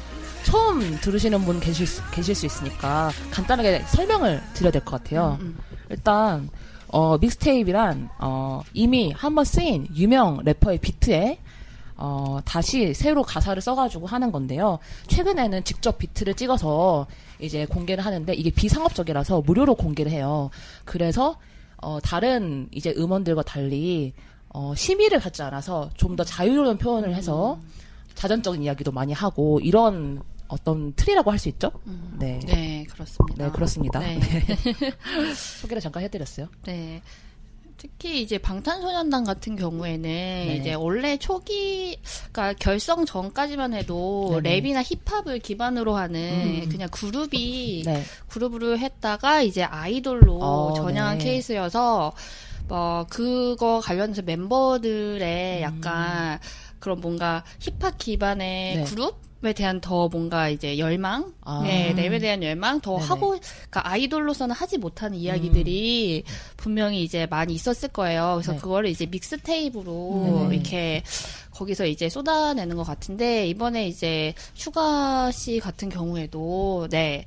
처음 0.44 1.00
들으시는 1.02 1.44
분 1.46 1.60
계실 1.60 1.88
수, 1.88 2.04
계실 2.12 2.36
수 2.36 2.46
있으니까 2.46 3.10
간단하게 3.32 3.84
설명을 3.88 4.40
드려야 4.54 4.72
될 4.72 4.84
것 4.86 5.02
같아요. 5.04 5.40
음, 5.42 5.58
일단 5.90 6.48
어, 6.90 7.18
믹스테이프란 7.18 8.10
어, 8.20 8.62
이미 8.74 9.12
한 9.18 9.34
번 9.34 9.46
쓰인 9.46 9.88
유명 9.96 10.42
래퍼의 10.44 10.78
비트에 10.78 11.40
어, 11.96 12.40
다시 12.46 12.94
새로 12.94 13.22
가사를 13.24 13.62
써가지고 13.62 14.08
하는 14.08 14.32
건데요. 14.32 14.80
최근에는 15.08 15.64
직접 15.64 15.98
비트를 15.98 16.34
찍어서 16.34 17.08
이제 17.40 17.66
공개를 17.66 18.06
하는데 18.06 18.34
이게 18.34 18.50
비상업적이라서 18.50 19.42
무료로 19.42 19.76
공개를 19.76 20.12
해요. 20.12 20.50
그래서 20.86 21.38
어, 21.78 22.00
다른 22.02 22.68
이제 22.72 22.94
음원들과 22.98 23.44
달리 23.44 24.14
어, 24.50 24.74
심의를 24.76 25.20
받지 25.20 25.42
않아서 25.44 25.90
좀 25.96 26.16
더 26.16 26.24
자유로운 26.24 26.78
표현을 26.78 27.16
해서 27.16 27.60
자전적인 28.16 28.62
이야기도 28.64 28.92
많이 28.92 29.12
하고 29.12 29.60
이런 29.60 30.22
어떤 30.48 30.94
틀이라고 30.94 31.32
할 31.32 31.40
수 31.40 31.50
있죠? 31.50 31.72
음. 31.88 32.16
네. 32.20 32.40
네, 32.46 32.86
그렇습니다. 32.92 33.46
네, 33.46 33.52
그렇습니다. 33.52 34.00
네. 34.00 34.20
소개를 35.62 35.82
잠깐 35.82 36.04
해드렸어요. 36.04 36.48
네. 36.66 37.02
특히 37.84 38.22
이제 38.22 38.38
방탄소년단 38.38 39.26
같은 39.26 39.58
경우에는 39.58 40.56
이제 40.56 40.74
원래 40.74 41.18
초기, 41.18 42.00
그러니까 42.32 42.54
결성 42.58 43.06
전까지만 43.06 43.74
해도 43.74 44.40
네네. 44.42 44.62
랩이나 44.62 44.84
힙합을 45.06 45.40
기반으로 45.40 45.94
하는 45.94 46.64
음. 46.64 46.70
그냥 46.70 46.88
그룹이 46.90 47.84
네. 47.86 48.04
그룹으로 48.30 48.78
했다가 48.78 49.42
이제 49.42 49.64
아이돌로 49.64 50.40
어, 50.40 50.74
전향한 50.76 51.18
네. 51.18 51.26
케이스여서 51.26 52.14
뭐 52.70 53.06
그거 53.10 53.82
관련해서 53.84 54.22
멤버들의 54.22 55.58
음. 55.58 55.62
약간 55.62 56.40
그런 56.80 57.02
뭔가 57.02 57.44
힙합 57.60 57.98
기반의 57.98 58.78
네. 58.78 58.84
그룹에 58.86 59.18
대한 59.52 59.82
더 59.82 60.08
뭔가 60.08 60.48
이제 60.48 60.78
열망, 60.78 61.34
아. 61.42 61.62
네, 61.64 61.94
랩에 61.94 62.22
대한 62.22 62.42
열망 62.42 62.80
더 62.80 62.96
네네. 62.96 63.08
하고, 63.08 63.30
그러니까 63.30 63.90
아이돌로서는 63.90 64.56
하지 64.56 64.78
못하는 64.78 65.18
이야기들이 65.18 66.24
분명히 66.56 67.04
이제 67.04 67.26
많이 67.26 67.54
있었을 67.54 67.90
거예요. 67.90 68.36
그래서 68.36 68.54
네. 68.54 68.60
그거를 68.60 68.90
이제 68.90 69.06
mixtape으로. 69.06 70.50
이렇게 70.54 71.04
거기서 71.54 71.86
이제 71.86 72.10
쏟아내는 72.10 72.76
것 72.76 72.84
같은데 72.84 73.48
이번에 73.48 73.88
이제 73.88 74.34
슈가 74.54 75.32
씨 75.32 75.60
같은 75.60 75.90
경우에도 75.90 76.88
네, 76.90 77.26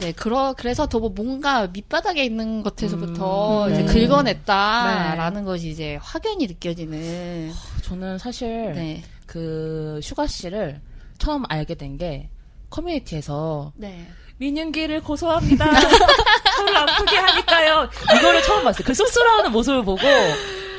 네 0.00 0.12
그러 0.12 0.54
그래서 0.56 0.86
더뭐 0.86 1.10
뭔가 1.10 1.66
밑바닥에 1.66 2.24
있는 2.24 2.62
것에서부터 2.62 3.66
음, 3.66 3.72
이제 3.72 3.82
네. 3.82 3.92
긁어냈다라는 3.92 5.44
것이 5.44 5.70
이제 5.70 5.98
확연히 6.00 6.46
느껴지는 6.46 7.52
저는 7.82 8.18
사실 8.18 8.72
네, 8.74 9.02
그 9.26 10.00
슈가 10.02 10.26
씨를 10.26 10.80
처음 11.18 11.44
알게 11.48 11.74
된 11.74 11.96
게 11.98 12.28
커뮤니티에서 12.70 13.72
네, 13.76 14.06
민윤기를 14.38 15.00
고소합니다. 15.02 15.64
저를 16.56 16.76
아프게 16.76 17.16
하니까요. 17.16 17.88
이거를 18.18 18.42
처음 18.42 18.64
봤어요. 18.64 18.84
그 18.84 18.92
쑥스러워하는 18.92 19.52
모습을 19.52 19.82
보고 19.84 20.00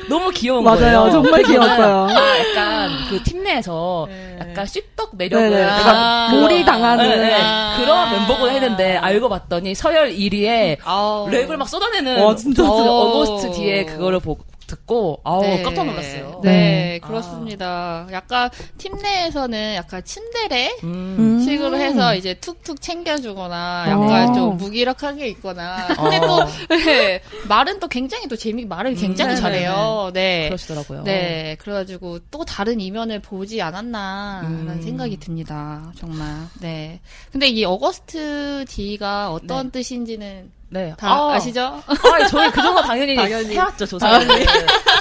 너무 0.08 0.30
귀여운 0.30 0.64
거예요. 0.64 0.80
맞아요. 1.00 1.10
정말 1.10 1.42
귀여웠어요. 1.42 2.06
아, 2.10 2.38
약간 2.38 2.90
그 3.10 3.22
팀 3.24 3.42
내에서 3.42 4.06
네. 4.08 4.36
약간 4.40 4.64
씹덕 4.66 5.16
매력을 5.16 5.50
네네. 5.50 5.62
약간 5.62 5.96
아. 5.96 6.26
그런- 6.30 6.42
몰입당하는. 6.42 7.08
네, 7.08 7.16
네. 7.16 7.34
아. 7.40 7.76
그런 7.78 8.10
멤버구나 8.12 8.52
했는데 8.52 8.96
알고 8.96 9.28
봤더니 9.28 9.74
서열 9.74 10.10
1위에 10.12 10.78
아우. 10.84 11.28
랩을 11.30 11.56
막 11.56 11.68
쏟아내는 11.68 12.22
와, 12.22 12.34
진짜. 12.36 12.62
어, 12.62 12.66
오. 12.66 13.20
어거스트 13.22 13.52
뒤에 13.56 13.84
그거를 13.86 14.20
보고 14.20 14.44
듣고 14.68 15.20
아우 15.24 15.42
네. 15.42 15.62
깜짝 15.62 15.84
놀랐어요. 15.84 16.40
네, 16.44 16.50
네. 16.50 16.98
그렇습니다. 17.02 18.06
약간 18.12 18.50
팀 18.76 18.94
내에서는 18.96 19.74
약간 19.74 20.04
친데레 20.04 20.78
음. 20.84 21.16
음. 21.18 21.40
식으로 21.40 21.76
해서 21.76 22.14
이제 22.14 22.34
툭툭 22.34 22.80
챙겨주거나 22.80 23.86
약간 23.88 24.28
어. 24.28 24.32
좀 24.32 24.56
무기력하게 24.56 25.28
있거나 25.30 25.88
근데 25.88 26.18
어, 26.18 26.20
또 26.20 26.46
네, 26.76 27.20
말은 27.48 27.80
또 27.80 27.88
굉장히 27.88 28.28
또 28.28 28.36
재미 28.36 28.64
말을 28.64 28.94
굉장히 28.94 29.34
음, 29.34 29.36
잘해요. 29.36 30.10
네. 30.14 30.46
그러시더라고요. 30.48 31.02
네, 31.02 31.56
그래가지고 31.58 32.20
또 32.30 32.44
다른 32.44 32.80
이면을 32.80 33.20
보지 33.20 33.60
않았나라는 33.62 34.68
음. 34.68 34.82
생각이 34.82 35.16
듭니다. 35.18 35.90
정말. 35.96 36.28
네. 36.60 37.00
근데 37.32 37.48
이 37.48 37.64
어거스트 37.64 38.66
D가 38.68 39.32
어떤 39.32 39.70
뜻인지는 39.70 40.57
네. 40.70 40.94
다 40.98 41.08
아, 41.10 41.32
아, 41.34 41.38
시죠 41.40 41.60
아, 41.86 42.26
저희 42.28 42.50
그 42.50 42.60
정도 42.62 42.82
당연히, 42.82 43.14
당연히. 43.16 43.54
해왔죠, 43.54 43.86
조사를. 43.86 44.26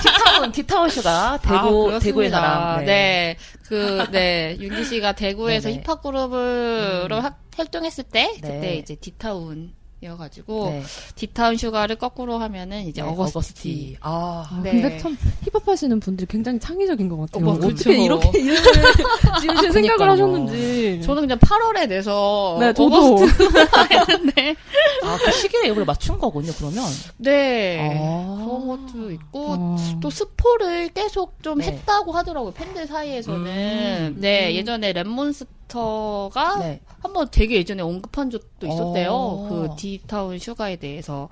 D-Town, 0.02 0.52
D-Town 0.52 0.90
슈가 0.90 1.40
대구, 1.42 1.92
아, 1.94 2.00
대구의. 2.00 2.30
사람. 2.30 2.86
네. 2.86 3.36
그, 3.68 4.06
네. 4.12 4.56
윤기 4.60 4.86
씨가 4.86 5.12
대구에서 5.14 5.68
네네. 5.70 5.82
힙합 5.82 6.02
그룹으로 6.02 7.18
음. 7.18 7.22
학- 7.24 7.40
활동했을 7.58 8.06
때, 8.06 8.32
그때 8.36 8.60
네. 8.60 8.76
이제 8.76 8.96
D-Town 8.96 9.74
이어가지고, 10.02 10.66
네. 10.70 10.84
D-Town 11.16 11.58
슈가를 11.58 11.96
거꾸로 11.96 12.38
하면은 12.38 12.84
이제 12.86 13.02
네, 13.02 13.08
Agust 13.08 13.72
D. 13.72 13.98
아. 14.02 14.48
아, 14.48 14.62
네. 14.64 14.72
근데 14.72 14.98
참 15.00 15.18
힙합 15.44 15.68
하시는 15.68 16.00
분들이 16.00 16.28
굉장히 16.28 16.60
창의적인 16.60 17.10
것 17.10 17.18
같아요. 17.18 17.50
어, 17.50 17.54
뭐, 17.54 17.54
어, 17.56 17.70
떻게. 17.74 18.04
이렇게 18.04 18.40
이름을 18.40 18.62
지으실 19.42 19.72
생각을. 19.72 20.10
하셨는지. 20.12 21.02
저는 21.02 21.24
그냥 21.24 21.40
8월에 21.40 21.88
내서 21.88 22.58
네, 22.60 22.74
저도. 22.74 23.16
August 23.16 23.44
했는데, 23.92 24.56
아, 25.04 25.18
그 25.24 25.32
시기에 25.32 25.68
이걸 25.72 25.84
맞춘 25.86 26.20
거군요, 26.20 26.52
그러면. 26.58 26.84
네. 27.18 27.80
아. 28.00 28.36
그런 28.46 28.68
것도 28.68 29.12
있고, 29.12 29.46
어. 29.50 29.76
또 30.00 30.10
스포를 30.12 30.90
계속 30.90 31.42
좀 31.42 31.58
네. 31.58 31.68
했다고 31.68 32.12
하더라고요. 32.12 32.54
팬들 32.54 32.86
사이에서는. 32.86 33.46
음. 33.48 34.16
네, 34.20 34.50
음. 34.52 34.56
예전에 34.56 34.94
랩몬스터가 34.94 36.60
네. 36.60 36.82
한번 37.02 37.28
되게 37.32 37.56
예전에 37.58 37.82
언급한 37.84 38.30
적도 38.30 38.68
있었대요. 38.68 39.12
어. 39.12 39.48
그 39.50 39.76
D-Town 39.98 40.38
슈가에 40.40 40.76
대해서. 40.76 41.30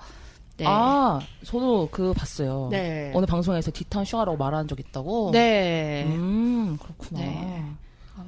네. 0.58 0.66
아, 0.68 1.20
저도 1.44 1.90
그 1.92 2.14
봤어요. 2.14 2.70
네. 2.72 3.12
어느 3.14 3.26
방송에서 3.26 3.72
D-Town 3.74 4.06
슈가라고 4.06 4.38
말한 4.38 4.68
적 4.70 4.80
있다고. 4.80 5.32
네. 5.34 6.04
음, 6.08 6.78
그렇구나. 6.82 7.20
네. 7.20 7.66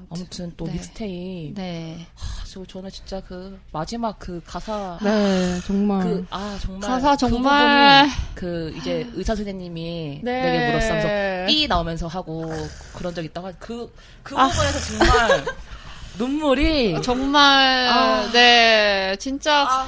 아무튼 0.10 0.54
또 0.58 0.66
네. 0.66 0.74
믹스테이프. 0.74 1.54
네. 1.60 2.06
아, 2.18 2.44
저, 2.46 2.66
저는 2.66 2.90
진짜 2.90 3.22
그 3.26 3.58
마지막 3.72 4.20
그 4.20 4.42
가사. 4.46 4.98
네, 5.02 5.60
정말. 5.66 6.04
그, 6.04 6.26
아, 6.30 6.58
정말. 6.62 6.90
가사 6.90 7.12
그 7.12 7.18
정말. 7.18 8.06
부분이 8.10 8.36
그, 8.36 8.74
이제 8.78 9.10
의사 9.14 9.34
선생님이 9.34 10.22
네. 10.24 10.42
내게 10.42 10.68
물었으면서 10.68 11.48
삐 11.48 11.68
나오면서 11.70 12.08
하고 12.08 12.52
그런 12.94 13.16
적 13.16 13.24
있다고 13.24 13.48
하- 13.48 13.52
그, 13.60 13.94
그 14.24 14.36
아. 14.38 14.48
부분에서 14.50 14.80
정말 14.98 15.46
눈물이. 16.20 17.02
정말, 17.02 17.88
아. 17.88 18.30
네. 18.34 19.16
진짜 19.20 19.66
아, 19.70 19.88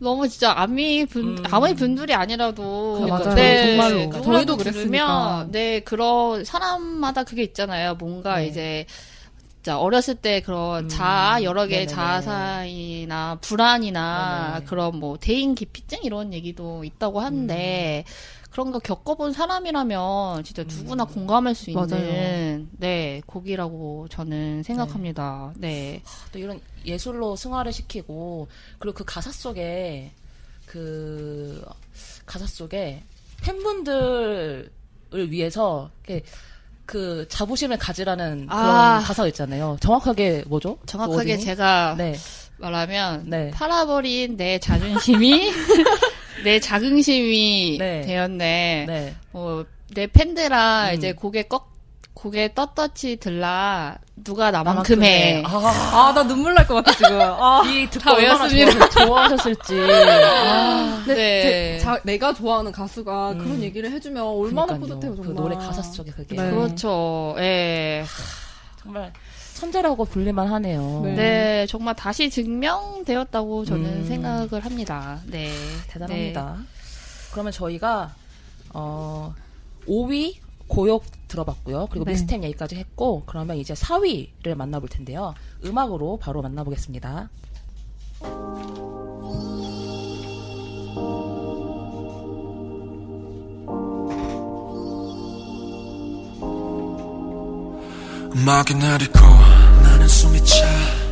너무 0.00 0.26
진짜 0.28 0.52
아미 0.56 1.04
분 1.04 1.38
음. 1.38 1.44
아미 1.50 1.74
분들이 1.74 2.14
아니라도 2.14 3.02
그러니까요. 3.04 3.34
네, 3.34 3.66
정말로. 3.76 3.98
누구라도 4.06 4.22
저희도 4.32 4.56
그랬으니까. 4.56 5.46
네 5.50 5.80
그런 5.80 6.44
사람마다 6.44 7.24
그게 7.24 7.42
있잖아요. 7.42 7.94
뭔가 7.96 8.38
네. 8.38 8.46
이제 8.46 8.86
진짜 9.56 9.78
어렸을 9.78 10.14
때 10.14 10.40
그런 10.40 10.84
음. 10.84 10.88
자아 10.88 11.42
여러 11.42 11.66
개의 11.66 11.86
네네네. 11.86 11.94
자아사이나 11.94 13.38
불안이나 13.42 14.54
네네. 14.54 14.64
그런 14.66 14.96
뭐 14.96 15.18
대인 15.20 15.54
기피증 15.54 15.98
이런 16.02 16.32
얘기도 16.32 16.82
있다고 16.82 17.20
하는데 17.20 18.04
그런 18.50 18.72
거 18.72 18.78
겪어본 18.78 19.32
사람이라면 19.32 20.44
진짜 20.44 20.64
누구나 20.64 21.04
음. 21.04 21.08
공감할 21.08 21.54
수 21.54 21.70
있는 21.70 21.86
맞아요. 21.88 22.66
네 22.78 23.22
곡이라고 23.26 24.08
저는 24.10 24.64
생각합니다. 24.64 25.52
네. 25.56 26.02
또 26.32 26.38
이런 26.38 26.60
예술로 26.84 27.36
승화를 27.36 27.72
시키고 27.72 28.48
그리고 28.78 28.96
그 28.96 29.04
가사 29.04 29.30
속에 29.30 30.12
그 30.66 31.64
가사 32.26 32.46
속에 32.46 33.02
팬분들을 33.42 34.70
위해서 35.28 35.90
이렇게 36.04 36.24
그 36.86 37.26
자부심을 37.28 37.78
가지라는 37.78 38.46
그런 38.46 38.66
아. 38.66 39.00
가사가 39.00 39.28
있잖아요. 39.28 39.76
정확하게 39.80 40.44
뭐죠? 40.48 40.76
그 40.80 40.86
정확하게 40.86 41.16
워딩이? 41.32 41.40
제가 41.40 41.94
네. 41.96 42.16
말하면 42.58 43.30
네. 43.30 43.50
팔아버린 43.52 44.36
내 44.36 44.58
자존심이 44.58 45.52
내 46.44 46.60
자긍심이 46.60 47.76
네. 47.78 48.00
되었네. 48.02 48.84
네. 48.88 49.14
어, 49.32 49.64
내 49.94 50.06
팬들아 50.06 50.90
음. 50.90 50.94
이제 50.94 51.12
고개 51.12 51.42
꺾 51.44 51.70
고개 52.14 52.52
떳떳이 52.52 53.16
들라 53.18 53.96
누가 54.16 54.50
나만큼 54.50 54.98
나만큼 54.98 55.02
해. 55.02 55.36
해. 55.38 55.42
아, 55.46 56.08
아, 56.08 56.12
나 56.14 56.22
눈물 56.26 56.52
날 56.52 56.66
것 56.66 56.74
같아, 56.74 56.92
지금. 56.92 57.18
아. 57.20 57.62
이 57.64 57.88
듣고 57.88 58.04
다 58.04 58.12
얼마나 58.14 58.44
외웠습니다. 58.44 58.88
좋아, 58.90 59.06
좋아 59.06 59.22
하셨을지. 59.24 59.80
아, 59.80 61.02
근데 61.06 61.14
네. 61.14 61.42
제- 61.42 61.78
자, 61.84 61.98
내가 62.04 62.34
좋아하는 62.34 62.72
가수가 62.72 63.32
음. 63.32 63.38
그런 63.38 63.62
얘기를 63.62 63.90
해주면 63.90 64.22
얼마나 64.22 64.66
그러니까요. 64.66 64.80
뿌듯해요, 65.00 65.10
그 65.16 65.22
정말. 65.22 65.34
노래 65.34 65.54
가사 65.56 65.80
속에 65.80 66.10
그게. 66.10 66.36
네. 66.36 66.50
그렇죠. 66.50 67.34
예. 67.38 68.04
정말 68.82 69.12
천재라고 69.60 70.06
불릴만 70.06 70.48
하네요. 70.48 71.02
네. 71.04 71.14
네, 71.14 71.66
정말 71.66 71.94
다시 71.94 72.30
증명되었다고 72.30 73.66
저는 73.66 73.84
음. 73.84 74.04
생각을 74.06 74.64
합니다. 74.64 75.20
네. 75.26 75.50
대단합니다. 75.86 76.56
그러면 77.30 77.52
저희가 77.52 78.14
어 78.72 79.34
5위 79.86 80.36
고역 80.66 81.04
들어봤고요. 81.28 81.88
그리고 81.90 82.06
네. 82.06 82.12
미스템 82.12 82.42
얘기까지 82.42 82.76
했고 82.76 83.22
그러면 83.26 83.58
이제 83.58 83.74
4위를 83.74 84.54
만나볼 84.54 84.88
텐데요. 84.88 85.34
음악으로 85.64 86.16
바로 86.16 86.40
만나보겠습니다. 86.40 87.28
음악이 98.34 98.74
내리고 98.74 99.18
나는 99.82 100.06
숨이 100.08 100.44
차 100.44 100.66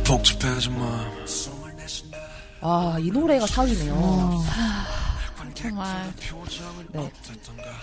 복잡해진 0.05 0.77
마음 0.77 1.27
숨을 1.27 1.75
내쉰다 1.75 2.17
아, 2.61 2.97
이 2.99 3.11
노래가 3.11 3.45
4위네요. 3.45 4.39
정말. 5.53 6.13
네. 6.93 7.11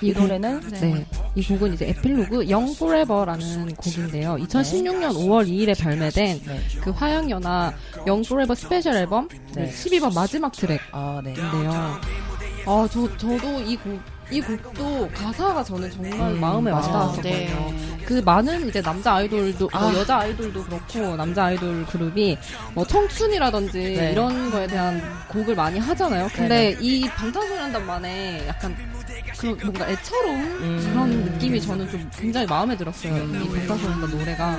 이이 0.01 0.13
노래는 0.13 0.61
네. 0.71 1.07
이 1.35 1.43
곡은 1.47 1.75
이제 1.75 1.89
Epilogue 1.91 2.49
Young 2.49 2.75
Forever라는 2.75 3.75
곡인데요. 3.75 4.37
2016년 4.37 5.13
5월 5.15 5.47
2일에 5.47 5.79
발매된 5.79 6.43
네. 6.47 6.61
그 6.81 6.91
화양연화 6.91 7.75
Young 8.07 8.23
Forever 8.23 8.55
스페셜 8.55 8.95
앨범 8.97 9.29
네. 9.55 9.71
12번 9.71 10.15
마지막 10.15 10.53
트랙 10.53 10.81
아, 10.93 11.21
네. 11.23 11.31
인데요. 11.31 12.01
아, 12.67 12.89
저, 12.91 13.17
저도 13.19 13.61
이 13.61 13.77
곡, 13.77 14.01
이 14.31 14.41
곡도 14.41 15.09
가사가 15.15 15.63
저는 15.63 15.91
정말 15.91 16.13
음, 16.33 16.41
마음에 16.41 16.71
맞아요. 16.71 16.87
와닿았었거든요. 16.87 17.33
네. 17.33 17.99
그 18.05 18.15
많은 18.25 18.69
이제 18.69 18.83
남자 18.83 19.15
아이돌도, 19.15 19.69
뭐 19.73 19.81
아. 19.81 19.95
여자 19.95 20.19
아이돌도 20.19 20.65
그렇고, 20.65 21.17
남자 21.17 21.45
아이돌 21.47 21.87
그룹이 21.87 22.37
뭐 22.75 22.85
청춘이라든지 22.87 23.79
네. 23.79 24.13
이런 24.13 24.51
거에 24.51 24.67
대한 24.67 25.01
곡을 25.29 25.55
많이 25.55 25.79
하잖아요. 25.79 26.29
근데 26.35 26.77
이 26.81 27.09
방탄소년단만의 27.09 28.49
약간 28.49 28.77
그 29.39 29.47
뭔가 29.63 29.89
애처로운 29.89 30.37
음. 30.41 30.91
그런 30.93 31.11
느낌이 31.11 31.61
저는 31.61 31.91
좀 31.91 32.11
굉장히 32.19 32.47
마음에 32.47 32.77
들었어요. 32.77 33.15
이 33.17 33.49
방탄소년단 33.49 34.11
노래가. 34.19 34.57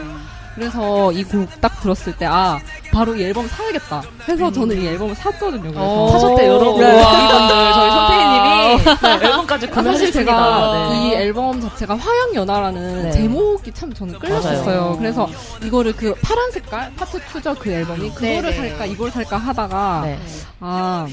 그래서 0.56 1.12
이 1.12 1.24
곡 1.24 1.48
딱 1.62 1.80
들었을 1.82 2.18
때, 2.18 2.26
아, 2.26 2.58
바로 2.92 3.16
이 3.16 3.24
앨범 3.24 3.48
사야겠다. 3.48 4.02
해서 4.28 4.52
저는 4.52 4.82
이 4.82 4.88
앨범을 4.88 5.14
샀거든요. 5.14 5.62
그래서. 5.62 5.80
어. 5.80 6.10
사셨대요, 6.12 6.52
여러분. 6.52 6.82
네. 6.82 7.00
이분들, 7.00 7.74
저희 7.74 7.92
손태희님이 7.92 8.84
네, 9.22 9.26
앨범까지 9.28 9.68
사실 9.68 9.70
구매하셨습니다. 9.70 10.12
제가 10.12 10.90
네. 10.90 10.96
이 11.10 11.14
앨범 11.14 11.62
자체가 11.62 11.96
화양연화라는 11.96 13.04
네. 13.04 13.12
제목이 13.12 13.72
참 13.72 13.94
저는 13.94 14.18
끌렸었어요. 14.18 14.66
맞아요. 14.82 14.96
그래서 14.98 15.30
이거를 15.64 15.94
그 15.96 16.16
파란 16.24 16.50
색깔 16.52 16.92
파트 16.96 17.20
2죠 17.20 17.56
그 17.60 17.70
앨범이 17.72 18.10
그거를 18.16 18.42
네, 18.42 18.42
네. 18.42 18.70
살까 18.70 18.86
이걸 18.88 19.12
살까 19.12 19.38
하다가 19.38 20.02
네. 20.06 20.20
아 20.60 21.06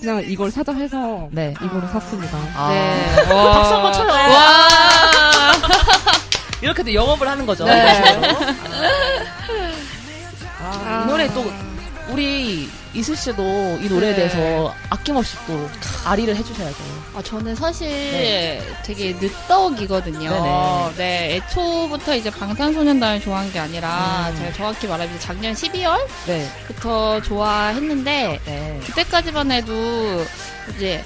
그냥 0.00 0.24
이걸 0.26 0.50
사자 0.50 0.72
해서 0.72 1.28
네. 1.30 1.54
이거를 1.62 1.86
샀습니다. 1.88 2.38
아. 2.56 2.70
네. 2.70 3.06
박수 3.28 3.74
한번 3.74 3.92
쳐요. 3.92 4.08
와. 4.08 4.68
이렇게 6.62 6.82
도 6.82 6.92
영업을 6.92 7.28
하는 7.28 7.44
거죠. 7.44 7.64
네. 7.64 8.02
아, 10.62 11.02
이 11.04 11.08
노래 11.08 11.28
또 11.28 11.44
우리 12.12 12.68
이슬 12.92 13.16
씨도 13.16 13.78
이 13.80 13.88
노래에 13.88 14.10
네. 14.10 14.16
대해서 14.16 14.74
아낌없이 14.90 15.36
또 15.46 15.68
아리를 16.04 16.34
해주셔야죠. 16.34 16.76
아, 17.14 17.22
저는 17.22 17.54
사실 17.54 17.88
네. 17.88 18.62
되게 18.84 19.16
늦덕이거든요. 19.20 20.30
네네. 20.30 20.92
네, 20.96 21.36
애초부터 21.36 22.16
이제 22.16 22.30
방탄소년단을 22.30 23.20
좋아한 23.20 23.52
게 23.52 23.58
아니라 23.58 24.30
음. 24.30 24.36
제가 24.36 24.52
정확히 24.52 24.86
말하면 24.86 25.20
작년 25.20 25.54
12월부터 25.54 26.26
네. 26.26 27.22
좋아했는데 27.22 28.40
네. 28.44 28.80
그때까지만 28.86 29.52
해도 29.52 29.72
이제 30.74 31.04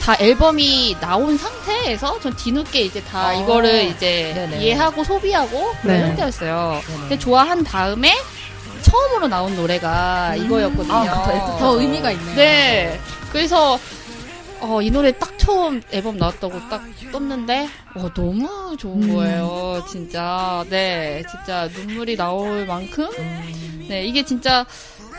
다 0.00 0.16
앨범이 0.18 0.96
나온 1.00 1.36
상태에서 1.36 2.18
전 2.20 2.34
뒤늦게 2.34 2.80
이제 2.80 3.02
다 3.02 3.26
아. 3.26 3.34
이거를 3.34 3.84
이제 3.84 4.32
네네. 4.34 4.62
이해하고 4.62 5.04
소비하고 5.04 5.74
그런 5.82 5.96
네. 5.98 6.06
상태였어요. 6.06 6.80
근데 6.86 7.18
좋아한 7.18 7.62
다음에 7.62 8.14
처음으로 8.82 9.28
나온 9.28 9.54
노래가 9.56 10.34
이거였거든요. 10.36 10.92
아, 10.92 11.56
더 11.58 11.80
의미가 11.80 12.10
있네요. 12.12 12.36
네. 12.36 13.00
그래서 13.32 13.78
어, 14.60 14.82
이 14.82 14.90
노래 14.90 15.12
딱 15.12 15.38
처음 15.38 15.80
앨범 15.92 16.16
나왔다고 16.18 16.68
딱 16.68 16.82
떴는데 17.12 17.68
어, 17.94 18.12
너무 18.12 18.76
좋은 18.76 19.02
음. 19.02 19.14
거예요. 19.14 19.84
진짜. 19.90 20.64
네. 20.68 21.22
진짜 21.30 21.68
눈물이 21.68 22.16
나올 22.16 22.66
만큼 22.66 23.08
음, 23.18 23.86
네, 23.88 24.04
이게 24.04 24.24
진짜 24.24 24.66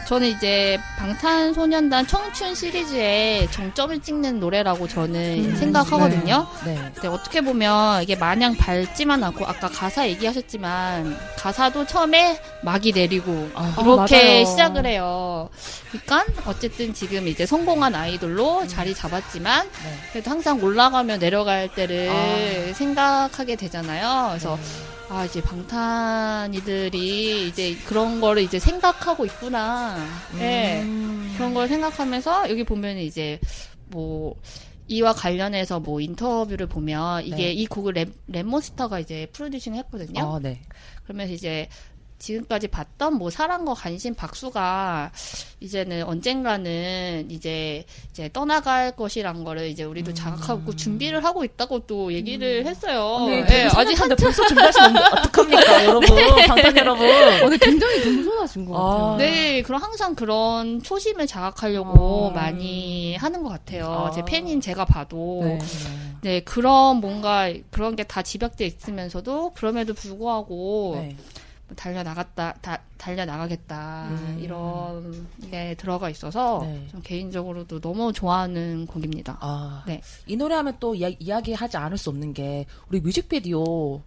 저는 0.08 0.28
이제 0.28 0.80
방탄소년단 0.98 2.08
청춘 2.08 2.56
시리즈에 2.56 3.48
정점을 3.52 4.00
찍는 4.00 4.40
노래라고 4.40 4.88
저는 4.88 5.56
생각하거든요. 5.58 6.48
네. 6.66 6.92
네, 7.02 7.08
어떻게 7.08 7.42
보면 7.42 8.02
이게 8.02 8.16
마냥 8.16 8.56
밝지만 8.56 9.24
않고 9.24 9.46
아까 9.46 9.68
가사 9.70 10.08
얘기하셨지만 10.08 11.16
가사도 11.38 11.86
처음에 11.86 12.42
막이 12.64 12.92
내리고 12.94 13.50
아, 13.54 13.76
이렇게 13.80 14.24
맞아요. 14.24 14.46
시작을 14.46 14.86
해요. 14.88 15.50
그러니까 15.92 16.26
어쨌든 16.48 16.94
지금 16.94 17.28
이제 17.28 17.46
성공한 17.46 17.94
아이돌로 17.94 18.66
자리 18.68 18.96
잡았지만 18.96 19.70
네. 19.70 19.94
그래도 20.12 20.32
항상 20.32 20.62
올라가며 20.64 21.18
내려갈 21.20 21.68
때를 21.74 22.10
아. 22.10 22.74
생각하게 22.74 23.56
되잖아요. 23.56 24.30
그래서 24.32 24.56
네. 24.56 24.99
아 25.10 25.26
이제 25.26 25.42
방탄이들이 25.42 27.48
이제 27.48 27.76
그런 27.88 28.22
거를 28.22 28.44
이제 28.44 28.60
생각하고 28.60 29.26
있구나. 29.26 29.98
예. 30.40 30.82
음. 30.84 31.34
그런 31.36 31.56
걸 31.56 31.68
생각하면서 31.68 32.52
여기 32.52 32.64
보면 32.64 32.98
이제 32.98 33.40
뭐 33.88 34.36
이와 34.88 35.14
관련해서 35.14 35.80
뭐 35.80 36.00
인터뷰를 36.00 36.68
보면 36.68 37.26
이게 37.26 37.36
네. 37.36 37.54
이 37.54 37.66
곡을 37.66 37.94
랩, 37.94 38.10
랩몬스터가 38.32 39.02
이제 39.02 39.28
프로듀싱 39.34 39.76
했거든요. 39.76 40.36
아, 40.36 40.40
네. 40.40 40.62
그러면서 41.04 41.34
이제 41.34 41.68
지금까지 42.20 42.68
봤던 42.68 43.14
뭐 43.16 43.30
사랑과 43.30 43.74
관심 43.74 44.14
박수가 44.14 45.12
이제는 45.62 46.04
언젠가는 46.04 47.28
이제 47.32 47.86
이제 48.12 48.30
떠나갈 48.34 48.96
것이란 48.96 49.46
거를 49.46 49.68
이제 49.70 49.84
우리도 49.84 50.14
자각하고 50.14 50.76
준비를 50.76 51.24
하고 51.24 51.46
있다고 51.46 51.80
또 51.88 52.12
얘기를 52.14 52.66
했어요. 52.66 53.26
네, 53.28 53.38
예, 53.40 53.46
되게 53.46 53.70
아직 53.74 53.94
한 54.00 54.10
한데 54.10 54.16
벌써 54.16 54.46
준비하시면 54.48 54.98
어떡합니까, 54.98 55.86
여러분. 55.86 56.08
방탄 56.48 56.78
여러분. 56.78 57.08
어, 57.08 57.50
근데 57.50 57.58
굉장히 57.58 58.04
겸손하신 58.04 58.66
것 58.66 58.74
같아요. 58.74 59.14
아. 59.14 59.18
네, 59.18 59.62
그럼 59.62 59.82
항상 59.82 60.16
그런 60.16 60.84
초심을 60.84 61.26
자각하려고 61.28 62.28
어. 62.28 62.32
많이 62.32 63.16
하는 63.16 63.44
것 63.44 63.50
같아요. 63.50 64.08
아. 64.10 64.12
제 64.12 64.24
팬인 64.26 64.60
제가 64.62 64.86
봐도. 64.86 65.42
네. 65.44 65.60
네. 66.22 66.40
그런 66.42 66.98
뭔가 66.98 67.54
그런 67.72 67.96
게 67.96 68.04
다 68.10 68.24
집약돼 68.24 68.66
있으면서도 68.66 69.52
그럼에도 69.54 69.94
불구하고 69.94 70.94
네. 71.00 71.16
뭐 71.70 71.76
달려 71.76 72.04
나갔다, 72.04 72.56
다, 72.62 72.82
달려 72.98 73.26
나가겠다 73.26 74.08
음. 74.10 74.40
이런 74.42 75.28
게 75.50 75.76
들어가 75.76 76.10
있어서 76.10 76.62
네. 76.64 76.88
좀 76.90 77.02
개인적으로도 77.02 77.80
너무 77.80 78.12
좋아하는 78.12 78.88
곡입니다. 78.88 79.38
아, 79.40 79.84
네. 79.88 80.02
이 80.26 80.36
노래 80.36 80.56
하면 80.56 80.76
또 80.80 80.96
이야, 80.96 81.10
이야기하지 81.20 81.78
않을 81.78 81.98
수 81.98 82.10
없는 82.10 82.34
게 82.34 82.66
우리 82.90 83.00
뮤직비디오 83.00 84.02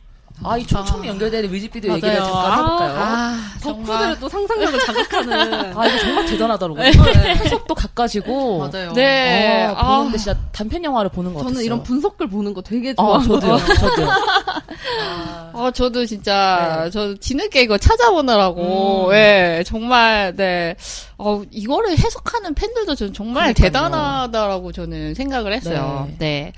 아, 0.45 0.57
이 0.59 0.67
촘촘히 0.67 1.09
연결되는 1.09 1.51
뮤직비디오 1.51 1.93
얘기를 1.93 2.19
맞아요. 2.19 2.33
잠깐 2.33 2.59
해볼까요? 2.59 2.99
아, 2.99 3.05
아, 3.05 3.59
덕후들의 3.63 4.17
또 4.21 4.29
상상력을 4.29 4.81
자극하는. 4.81 5.71
이거 5.71 5.99
정말 5.99 6.27
대단하더라고요. 6.27 6.83
해석도 6.85 7.75
가까지고. 7.75 8.59
맞아요. 8.59 8.93
네. 8.93 9.67
아, 9.67 9.75
아. 9.77 9.97
보는데 9.99 10.19
진짜 10.19 10.37
단편 10.51 10.83
영화를 10.83 11.11
보는 11.11 11.33
것 11.33 11.39
같아요. 11.41 11.55
저는 11.55 11.65
이런 11.65 11.83
분석글 11.85 12.29
보는 12.29 12.55
거 12.55 12.63
되게 12.63 12.91
아, 12.97 13.03
좋아하거든요. 13.03 13.59
저도요. 13.59 13.77
저도요. 13.77 14.09
어, 15.55 15.71
저도 15.71 16.07
진짜, 16.07 16.83
네. 16.85 16.91
저 16.91 17.15
뒤늦게 17.15 17.63
이거 17.63 17.77
찾아보느라고, 17.79 19.09
음. 19.11 19.15
예, 19.15 19.63
정말, 19.67 20.35
네. 20.35 20.75
어, 21.19 21.43
이거를 21.51 21.97
해석하는 21.97 22.55
팬들도 22.55 22.95
저는 22.95 23.13
정말 23.13 23.53
그러니까요. 23.55 23.67
대단하다라고 23.67 24.73
저는 24.73 25.15
생각을 25.15 25.53
했어요. 25.53 26.09
네. 26.09 26.17
네. 26.19 26.53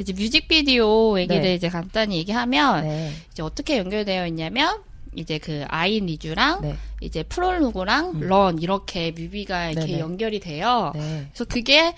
이제 0.00 0.12
뮤직비디오 0.12 1.18
얘기를 1.18 1.42
네. 1.42 1.54
이제 1.54 1.68
간단히 1.68 2.16
얘기하면, 2.16 2.82
네. 2.86 3.12
이제 3.32 3.42
어떻게 3.42 3.78
연결되어 3.78 4.26
있냐면, 4.28 4.82
이제 5.14 5.38
그 5.38 5.64
아이 5.68 6.00
리주랑, 6.00 6.60
네. 6.62 6.76
이제 7.00 7.22
프롤로그랑 7.22 8.10
음. 8.10 8.20
런, 8.20 8.58
이렇게 8.60 9.10
뮤비가 9.10 9.70
이렇게 9.70 9.86
네네. 9.88 10.00
연결이 10.00 10.40
돼요. 10.40 10.92
네. 10.94 11.26
그래서 11.32 11.44
그게 11.44 11.94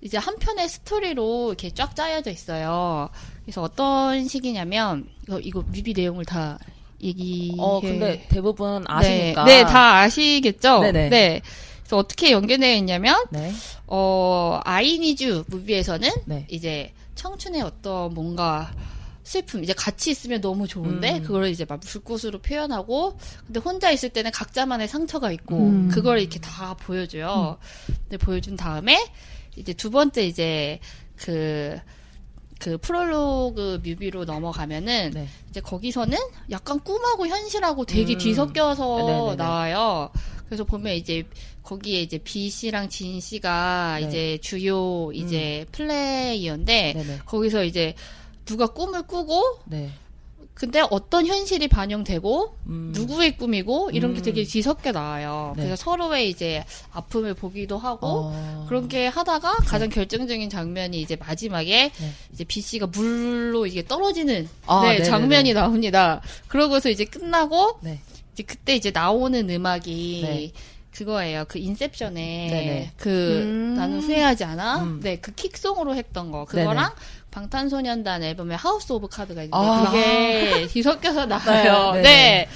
이제 0.00 0.18
한 0.18 0.36
편의 0.36 0.68
스토리로 0.68 1.48
이렇게 1.48 1.70
쫙 1.70 1.96
짜여져 1.96 2.30
있어요. 2.30 3.08
그래서 3.44 3.62
어떤 3.62 4.28
식이냐면 4.28 5.08
이거, 5.22 5.40
이거 5.40 5.62
뮤비 5.62 5.92
내용을 5.94 6.24
다 6.24 6.58
얘기. 7.02 7.54
어, 7.58 7.80
근데 7.80 8.26
대부분 8.28 8.84
아시니까. 8.86 9.44
네, 9.44 9.62
네, 9.62 9.64
다 9.64 10.00
아시겠죠. 10.00 10.80
네네. 10.80 11.08
네. 11.08 11.40
그래서 11.80 11.98
어떻게 11.98 12.32
연결되어 12.32 12.74
있냐면 12.74 13.24
네. 13.30 13.52
어 13.86 14.60
아이니주 14.64 15.44
무비에서는 15.46 16.10
네. 16.24 16.46
이제 16.48 16.92
청춘의 17.16 17.62
어떤 17.62 18.14
뭔가 18.14 18.72
슬픔 19.24 19.64
이제 19.64 19.72
같이 19.72 20.12
있으면 20.12 20.40
너무 20.40 20.68
좋은데 20.68 21.18
음. 21.18 21.22
그걸 21.24 21.48
이제 21.48 21.64
막 21.64 21.80
불꽃으로 21.80 22.38
표현하고 22.38 23.18
근데 23.44 23.58
혼자 23.58 23.90
있을 23.90 24.10
때는 24.10 24.30
각자만의 24.30 24.86
상처가 24.86 25.32
있고 25.32 25.56
음. 25.56 25.88
그걸 25.88 26.20
이렇게 26.20 26.38
다 26.38 26.74
보여줘요. 26.74 27.58
근데 28.04 28.18
보여준 28.18 28.56
다음에 28.56 29.04
이제 29.56 29.72
두 29.72 29.90
번째 29.90 30.24
이제 30.24 30.78
그그 31.16 32.78
프롤로그 32.80 33.80
뮤비로 33.82 34.26
넘어가면은 34.26 35.10
네. 35.12 35.28
이제 35.50 35.60
거기서는 35.60 36.16
약간 36.50 36.78
꿈하고 36.78 37.26
현실하고 37.26 37.84
되게 37.84 38.14
음. 38.14 38.18
뒤섞여서 38.18 38.96
네네네. 38.98 39.36
나와요. 39.36 40.10
그래서 40.46 40.64
보면 40.64 40.94
이제 40.94 41.24
거기에 41.62 42.00
이제 42.00 42.18
B 42.18 42.48
씨랑 42.48 42.88
진 42.88 43.20
씨가 43.20 43.98
네. 44.00 44.06
이제 44.06 44.38
주요 44.40 45.10
이제 45.12 45.66
플레이어인데 45.72 46.92
네네. 46.94 47.18
거기서 47.26 47.64
이제 47.64 47.94
누가 48.44 48.66
꿈을 48.66 49.02
꾸고 49.02 49.60
네. 49.66 49.90
근데 50.56 50.82
어떤 50.90 51.26
현실이 51.26 51.68
반영되고 51.68 52.56
음. 52.68 52.92
누구의 52.94 53.36
꿈이고 53.36 53.90
이런 53.92 54.14
게 54.14 54.20
음. 54.20 54.22
되게 54.22 54.42
뒤섞여 54.42 54.90
나와요. 54.90 55.52
네. 55.54 55.64
그래서 55.64 55.76
서로의 55.76 56.30
이제 56.30 56.64
아픔을 56.92 57.34
보기도 57.34 57.76
하고 57.76 58.06
어. 58.32 58.64
그런 58.66 58.88
게 58.88 59.06
하다가 59.06 59.56
가장 59.66 59.90
결정적인 59.90 60.48
장면이 60.48 60.98
이제 60.98 61.14
마지막에 61.14 61.92
네. 61.94 62.12
이제 62.32 62.44
B 62.44 62.62
씨가 62.62 62.86
물로 62.86 63.66
이게 63.66 63.84
떨어지는 63.84 64.48
아, 64.66 64.80
네, 64.80 64.88
네네네. 64.92 65.04
장면이 65.04 65.52
나옵니다. 65.52 66.22
그러고서 66.48 66.88
이제 66.88 67.04
끝나고 67.04 67.78
네. 67.82 68.00
이제 68.36 68.42
그때 68.42 68.76
이제 68.76 68.90
나오는 68.90 69.48
음악이 69.48 70.20
네. 70.22 70.52
그거예요. 70.92 71.44
그 71.48 71.58
Inception에 71.58 72.12
네네. 72.14 72.92
그 72.98 73.42
음. 73.42 73.74
나는 73.74 74.00
후회하지 74.00 74.44
않아. 74.44 74.82
음. 74.82 75.00
네, 75.02 75.16
그 75.16 75.32
kick 75.32 75.53
song으로 75.53 75.94
했던 75.94 76.30
거 76.30 76.44
그거랑 76.44 76.92
방탄소년단 77.30 78.22
앨범의 78.22 78.56
House 78.56 78.92
of 78.92 79.08
Cards가 79.08 79.42
있는데 79.42 79.56
아. 79.56 79.84
그게 79.86 80.66
뒤섞여서 80.72 81.26
나와요. 81.26 81.92
네, 82.00 82.02
네, 82.02 82.02
네. 82.02 82.48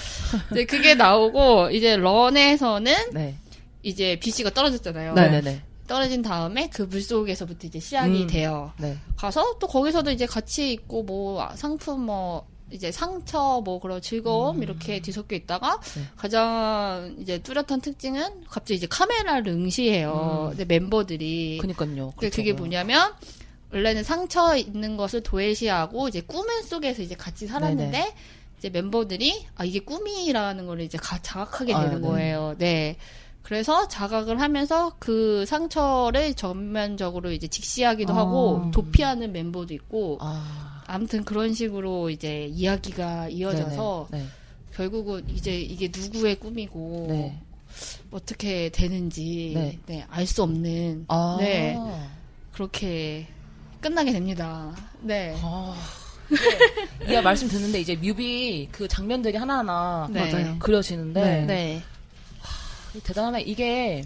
네. 0.55 0.64
그게 0.64 0.95
나오고 0.95 1.71
이제 1.71 1.97
Run에서는 1.97 2.95
네. 3.12 3.37
이제 3.83 4.19
뷔 4.21 4.31
씨가 4.31 4.51
떨어졌잖아요. 4.51 5.14
네네네. 5.14 5.62
떨어진 5.87 6.23
다음에 6.23 6.69
그 6.73 6.83
물속에서부터 6.83 7.66
이제 7.66 7.81
시작이 7.81 8.23
음. 8.23 8.27
돼요. 8.27 8.73
네. 8.79 8.97
가서 9.16 9.59
또 9.59 9.66
거기서도 9.66 10.11
이제 10.11 10.25
같이 10.25 10.73
있고 10.73 11.03
뭐 11.03 11.49
상품 11.57 12.03
뭐 12.03 12.47
이제 12.71 12.93
상처 12.93 13.61
뭐 13.65 13.81
그런 13.81 14.01
즐거움 14.01 14.63
이렇게 14.63 15.01
뒤섞여 15.01 15.35
있다가 15.37 15.81
네. 15.81 16.03
가장 16.17 17.17
이제 17.19 17.39
뚜렷한 17.39 17.81
특징은 17.81 18.45
갑자기 18.49 18.75
이제 18.77 18.87
카메라를 18.87 19.53
응시해요. 19.53 20.53
음. 20.57 20.65
멤버들이 20.69 21.59
그니까요. 21.61 22.13
그게 22.17 22.53
뭐냐면 22.53 23.13
원래는 23.73 24.03
상처 24.03 24.57
있는 24.57 24.97
것을 24.97 25.23
도외시하고 25.23 26.09
이제 26.09 26.21
꿈의 26.21 26.63
속에서 26.65 27.03
이제 27.03 27.15
같이 27.15 27.47
살았는데 27.47 27.91
네네. 27.91 28.15
이제 28.59 28.71
멤버들이 28.71 29.47
아 29.57 29.65
이게 29.65 29.81
꿈이라는 29.81 30.67
걸 30.67 30.81
이제 30.81 30.99
가- 30.99 31.19
자각하게 31.23 31.75
아, 31.75 31.83
되는 31.85 32.01
네. 32.03 32.09
거예요. 32.09 32.55
네. 32.59 32.97
그래서 33.43 33.89
자각을 33.89 34.41
하면서 34.41 34.93
그 34.99 35.45
상처를 35.47 36.35
전면적으로 36.35 37.33
이제 37.33 37.49
직시하기도 37.49 38.13
아. 38.13 38.17
하고 38.19 38.71
도피하는 38.73 39.33
멤버도 39.33 39.73
있고 39.75 40.19
아. 40.21 40.70
아무튼 40.90 41.24
그런 41.24 41.55
식으로 41.55 42.11
이제 42.11 42.46
이야기가 42.46 43.29
이어져서 43.29 44.09
네네. 44.11 44.24
네. 44.24 44.31
결국은 44.74 45.24
이제 45.29 45.61
이게 45.61 45.88
누구의 45.94 46.35
꿈이고 46.40 47.07
네. 47.09 47.40
어떻게 48.11 48.70
되는지 48.70 49.53
네. 49.55 49.79
네, 49.87 50.07
알 50.11 50.26
수 50.26 50.42
없는 50.42 51.05
아. 51.07 51.37
네. 51.38 51.79
그렇게 52.53 53.29
끝나게 53.81 54.11
됩니다. 54.12 54.74
네. 55.00 55.37
아. 55.40 55.76
네. 57.07 57.18
이 57.18 57.22
말씀 57.22 57.46
듣는데 57.46 57.81
이제 57.81 57.94
뮤비 57.94 58.68
그 58.72 58.88
장면들이 58.88 59.37
하나하나 59.37 60.09
네. 60.11 60.57
그려지는데 60.59 61.22
네. 61.22 61.44
네. 61.46 61.83
대단하네. 63.05 63.42
이게 63.42 64.03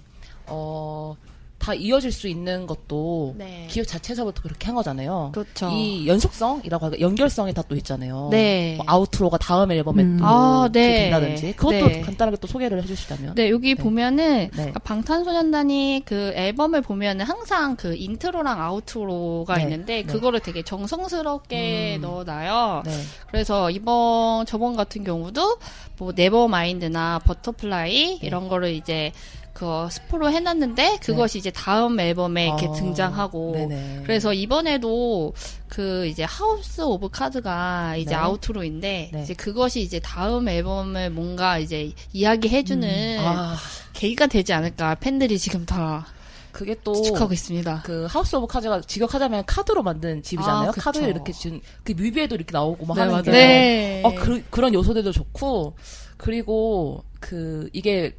어. 0.46 1.16
다 1.64 1.72
이어질 1.72 2.12
수 2.12 2.28
있는 2.28 2.66
것도 2.66 3.36
네. 3.38 3.66
기획 3.70 3.88
자체에서부터 3.88 4.42
그렇게 4.42 4.66
한 4.66 4.74
거잖아요. 4.74 5.30
그렇죠. 5.32 5.70
이 5.72 6.06
연속성이라고 6.06 6.84
할까 6.84 7.00
연결성이 7.00 7.54
다 7.54 7.64
또 7.66 7.74
있잖아요. 7.76 8.28
네. 8.30 8.74
뭐 8.76 8.84
아우트로가 8.86 9.38
다음 9.38 9.72
앨범에 9.72 10.02
음. 10.02 10.18
또 10.18 10.26
아, 10.26 10.68
네. 10.70 11.08
된다든지 11.08 11.54
그것도 11.56 11.88
네. 11.88 12.00
간단하게 12.02 12.36
또 12.36 12.46
소개를 12.46 12.82
해주시다면. 12.82 13.34
네, 13.36 13.48
여기 13.48 13.74
네. 13.74 13.82
보면은 13.82 14.50
네. 14.54 14.72
아, 14.74 14.78
방탄소년단이 14.80 16.02
그 16.04 16.34
앨범을 16.36 16.82
보면은 16.82 17.24
항상 17.24 17.76
그 17.76 17.94
intro랑 17.96 18.60
outro가 18.60 19.56
네. 19.56 19.62
있는데 19.62 20.02
네. 20.02 20.02
그거를 20.02 20.40
되게 20.40 20.62
정성스럽게 20.62 21.96
음. 21.96 22.00
넣어놔요. 22.02 22.82
네. 22.84 22.92
그래서 23.28 23.70
이번 23.70 24.44
저번 24.44 24.76
같은 24.76 25.02
경우도 25.04 25.56
뭐 25.96 26.12
Nevermind나 26.14 27.20
Butterfly 27.20 28.18
네. 28.20 28.26
이런 28.26 28.48
거를 28.48 28.74
이제 28.74 29.12
그 29.54 29.88
스포로 29.88 30.30
해놨는데 30.30 30.98
그것이 31.00 31.38
이제 31.38 31.50
다음 31.52 31.98
앨범에 32.00 32.46
이렇게 32.48 32.66
아, 32.66 32.72
등장하고 32.72 33.52
네네. 33.54 34.00
그래서 34.02 34.34
이번에도 34.34 35.32
그 35.68 36.06
이제 36.06 36.24
House 36.24 36.80
of 36.80 37.10
Cards가 37.10 37.96
이제 37.96 38.10
네. 38.10 38.16
outro인데 38.16 39.10
네. 39.12 39.22
이제 39.22 39.32
그것이 39.32 39.80
이제 39.80 40.00
다음 40.00 40.48
앨범을 40.48 41.10
뭔가 41.10 41.58
이제 41.58 41.92
이야기해주는 42.12 43.18
아 43.20 43.56
계기가 43.92 44.26
되지 44.26 44.52
않을까 44.52 44.96
팬들이 44.96 45.38
지금 45.38 45.64
다 45.64 46.04
그게 46.50 46.76
또 46.82 46.92
추측하고 46.94 47.32
있습니다. 47.32 47.82
그 47.84 48.06
House 48.08 48.34
of 48.34 48.48
Cards가 48.48 48.80
직역하자면 48.80 49.44
카드로 49.46 49.84
만든 49.84 50.22
집이잖아요. 50.22 50.70
아. 50.70 50.72
카드를 50.72 51.08
이렇게 51.10 51.32
지금 51.32 51.60
그 51.84 51.92
뮤비에도 51.92 52.34
이렇게 52.34 52.52
나오고 52.52 52.86
막 52.86 52.94
네, 52.94 53.00
하는 53.00 53.12
맞아요. 53.12 53.24
게 53.24 53.30
네. 53.32 54.02
어, 54.04 54.14
그, 54.14 54.42
그런 54.50 54.72
요소들도 54.72 55.10
좋고, 55.10 55.74
그리고, 56.16 57.02
그, 57.18 57.68
이게 57.72 58.14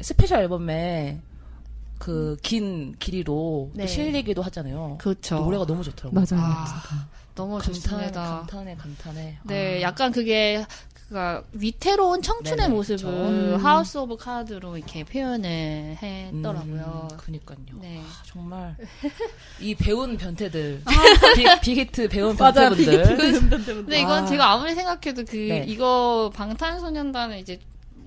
스페셜 0.00 0.40
앨범에 0.42 1.20
그 1.98 2.36
긴 2.42 2.94
길이로 2.98 3.72
네. 3.74 3.84
또 3.84 3.88
실리기도 3.88 4.42
하잖아요. 4.42 4.98
그렇죠. 5.00 5.40
노래가 5.40 5.66
너무 5.66 5.82
좋더라고요. 5.82 6.24
맞아요. 6.30 6.44
아, 6.44 7.08
너무 7.34 7.58
감탄해, 7.58 7.72
좋습니다. 7.80 8.22
감탄해, 8.38 8.76
감탄해. 8.76 9.38
네, 9.44 9.78
아. 9.78 9.82
약간 9.82 10.12
그게 10.12 10.64
그가 11.08 11.42
위태로운 11.52 12.20
청춘의 12.22 12.56
네네, 12.56 12.68
모습을 12.68 12.96
그쵸. 12.98 13.08
음. 13.08 13.56
하우스 13.64 13.96
오브 13.98 14.16
카드로 14.18 14.76
이렇게 14.76 15.04
표현을 15.04 15.96
했더라고요. 16.02 17.08
음, 17.10 17.16
그니까요. 17.16 17.58
네. 17.80 18.00
아, 18.00 18.22
정말. 18.26 18.76
이 19.60 19.74
배운 19.74 20.16
변태들. 20.18 20.82
아. 20.86 20.90
비, 21.34 21.60
빅히트 21.62 22.08
배운 22.08 22.36
변태분들. 22.36 23.04
근데 23.64 24.00
이건 24.00 24.24
아. 24.24 24.26
제가 24.26 24.52
아무리 24.52 24.74
생각해도 24.74 25.24
그 25.24 25.36
네. 25.36 25.64
이거 25.66 26.30
방탄소년단은 26.34 27.38
이제 27.38 27.58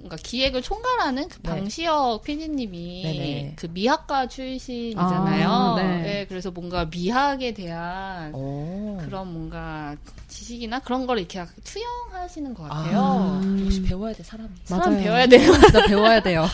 뭔가 0.02 0.16
기획을 0.18 0.62
총괄하는 0.62 1.30
그 1.30 1.40
네. 1.44 1.50
방시혁 1.50 2.24
PD님이 2.24 3.04
네네. 3.04 3.54
그 3.56 3.68
미학과 3.72 4.28
출신이잖아요. 4.28 5.50
아, 5.50 5.76
네. 5.76 6.02
네. 6.02 6.26
그래서 6.28 6.50
뭔가 6.52 6.86
미학에 6.86 7.54
대한 7.54 8.34
오. 8.34 8.98
그런 9.06 9.32
뭔가 9.32 9.96
지식이나 10.28 10.80
그런 10.80 11.06
걸 11.06 11.20
이렇게 11.20 11.46
투영하시는 11.64 12.54
것 12.54 12.66
아, 12.66 12.70
같아요. 12.70 13.42
역시 13.64 13.84
배워야 13.84 14.14
돼, 14.14 14.24
사람이. 14.24 14.50
사람 14.64 14.94
맞아요. 14.94 15.04
배워야 15.04 15.28
돼요. 15.28 15.52
진짜 15.54 15.86
배워야 15.86 16.22
돼요. 16.22 16.46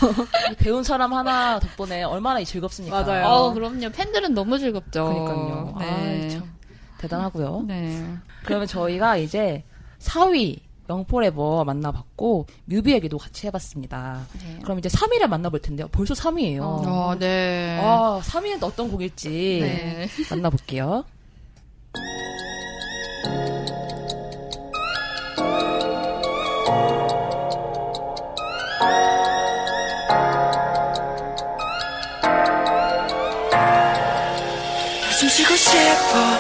이 0.52 0.56
배운 0.58 0.84
사람 0.84 1.14
하나 1.14 1.60
덕분에 1.60 2.04
얼마나 2.04 2.44
즐겁습니까? 2.44 3.04
맞아요. 3.04 3.26
어, 3.28 3.54
그럼요. 3.54 3.90
팬들은 3.92 4.34
너무 4.34 4.60
즐겁죠. 4.60 5.06
그러니까요. 5.06 5.76
네. 5.80 6.26
아, 6.26 6.30
참 6.30 6.54
대단하고요. 6.98 7.64
네. 7.68 8.06
그러면 8.44 8.68
저희가 8.68 9.18
이제 9.18 9.64
4위 10.00 10.60
영포레버 10.90 11.64
만나봤고 11.66 12.48
뮤비 12.66 12.94
얘기도 12.94 13.18
같이 13.18 13.48
해봤습니다. 13.48 14.26
네. 14.44 14.60
그럼 14.64 14.80
이제 14.80 14.90
3위를 14.90 15.28
만나볼 15.28 15.62
텐데요. 15.62 15.88
벌써 15.92 16.14
3위예요. 16.14 16.62
어, 16.62 17.16
네. 17.20 17.80
아, 17.82 18.22
3위는 18.24 18.64
어떤 18.64 18.90
곡일지 18.90 19.60
네. 19.62 20.08
만나볼게요. 20.30 21.04
숨 35.18 35.28
쉬고 35.30 35.56
싶어 35.56 36.37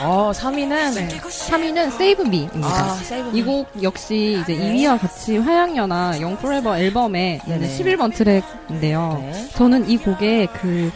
어 0.00 0.28
어, 0.28 0.32
3위는 0.32 0.94
네. 0.94 1.08
3위는 1.08 1.78
Save 1.88 2.24
Me입니다. 2.26 2.68
아, 2.68 2.94
세이브 2.94 3.36
이곡 3.36 3.82
역시 3.82 4.38
이제 4.42 4.54
네. 4.54 4.72
2위와 4.74 5.00
같이 5.00 5.36
화양연화 5.38 6.20
영포레버 6.20 6.78
앨범의 6.78 7.40
네네. 7.46 7.68
11번 7.78 8.14
트랙인데요. 8.14 9.18
네. 9.20 9.48
저는 9.54 9.88
이 9.90 9.96
곡의 9.98 10.48
그 10.52 10.92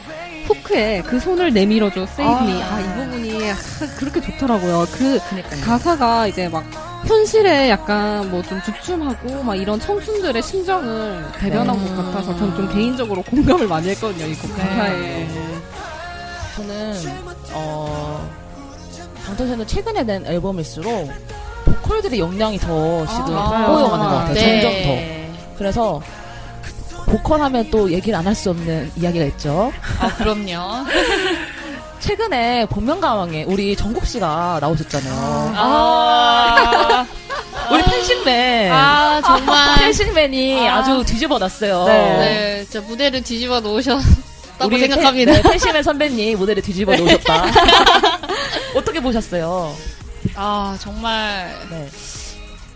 후크에 0.46 1.02
그 1.02 1.18
손을 1.18 1.52
내밀어줘 1.52 2.02
Save 2.02 2.24
아. 2.32 2.42
Me. 2.44 2.62
아, 2.62 2.80
이 2.80 2.84
부분이 3.06 3.50
아, 3.50 3.54
그렇게 3.98 4.20
좋더라고요. 4.20 4.86
그 4.92 5.18
그니까요. 5.30 5.60
가사가 5.64 6.26
이제 6.28 6.48
막 6.48 6.64
현실에 7.06 7.68
약간 7.70 8.30
뭐 8.30 8.40
좀 8.42 8.62
주춤하고 8.62 9.42
막 9.42 9.56
이런 9.56 9.80
청춘들의 9.80 10.40
심정을 10.42 11.24
대변한 11.40 11.76
네. 11.76 11.88
것 11.90 11.96
같아서 12.04 12.36
저는 12.36 12.54
좀 12.54 12.72
개인적으로 12.72 13.22
공감을 13.22 13.66
많이 13.66 13.88
했거든요. 13.90 14.26
이곡 14.26 14.56
네. 14.56 14.62
가사에. 14.62 15.28
저는 16.56 16.94
어 17.54 18.41
방탄소년단 19.32 19.66
최근에 19.66 20.02
낸 20.04 20.26
앨범일수록 20.26 21.10
보컬들의 21.64 22.18
역량이 22.18 22.58
더 22.58 23.06
지금 23.06 23.36
아, 23.36 23.66
보여가는 23.66 24.04
것 24.04 24.10
같아요. 24.10 24.34
네. 24.34 24.60
점점 24.60 24.82
더. 24.82 25.56
그래서 25.58 26.02
보컬 27.06 27.40
하면 27.42 27.70
또 27.70 27.90
얘기를 27.90 28.18
안 28.18 28.26
할 28.26 28.34
수 28.34 28.50
없는 28.50 28.92
이야기가 28.96 29.24
있죠. 29.26 29.72
아, 30.00 30.08
그럼요. 30.16 30.86
최근에 32.00 32.66
복면가왕에 32.66 33.44
우리 33.44 33.76
정국 33.76 34.04
씨가 34.06 34.58
나오셨잖아요. 34.60 35.52
아, 35.56 37.06
우리 37.70 37.82
펜싱맨. 37.84 38.72
아, 38.72 39.20
정말. 39.24 39.78
펜싱맨이 39.78 40.68
아. 40.68 40.78
아. 40.78 40.82
주 40.82 41.02
뒤집어 41.04 41.38
놨어요. 41.38 41.84
네, 41.86 42.66
저 42.70 42.80
무대를 42.82 43.22
뒤집어 43.22 43.60
놓으셨다고 43.60 44.66
우리 44.66 44.80
생각합니다. 44.80 45.32
펜, 45.32 45.42
네, 45.42 45.48
펜싱맨 45.50 45.82
선배님 45.84 46.38
무대를 46.38 46.62
뒤집어 46.62 46.96
놓으셨다. 46.96 47.44
어떻게 48.74 49.00
보셨어요? 49.00 49.74
아, 50.34 50.76
정말. 50.80 51.54
네. 51.70 51.88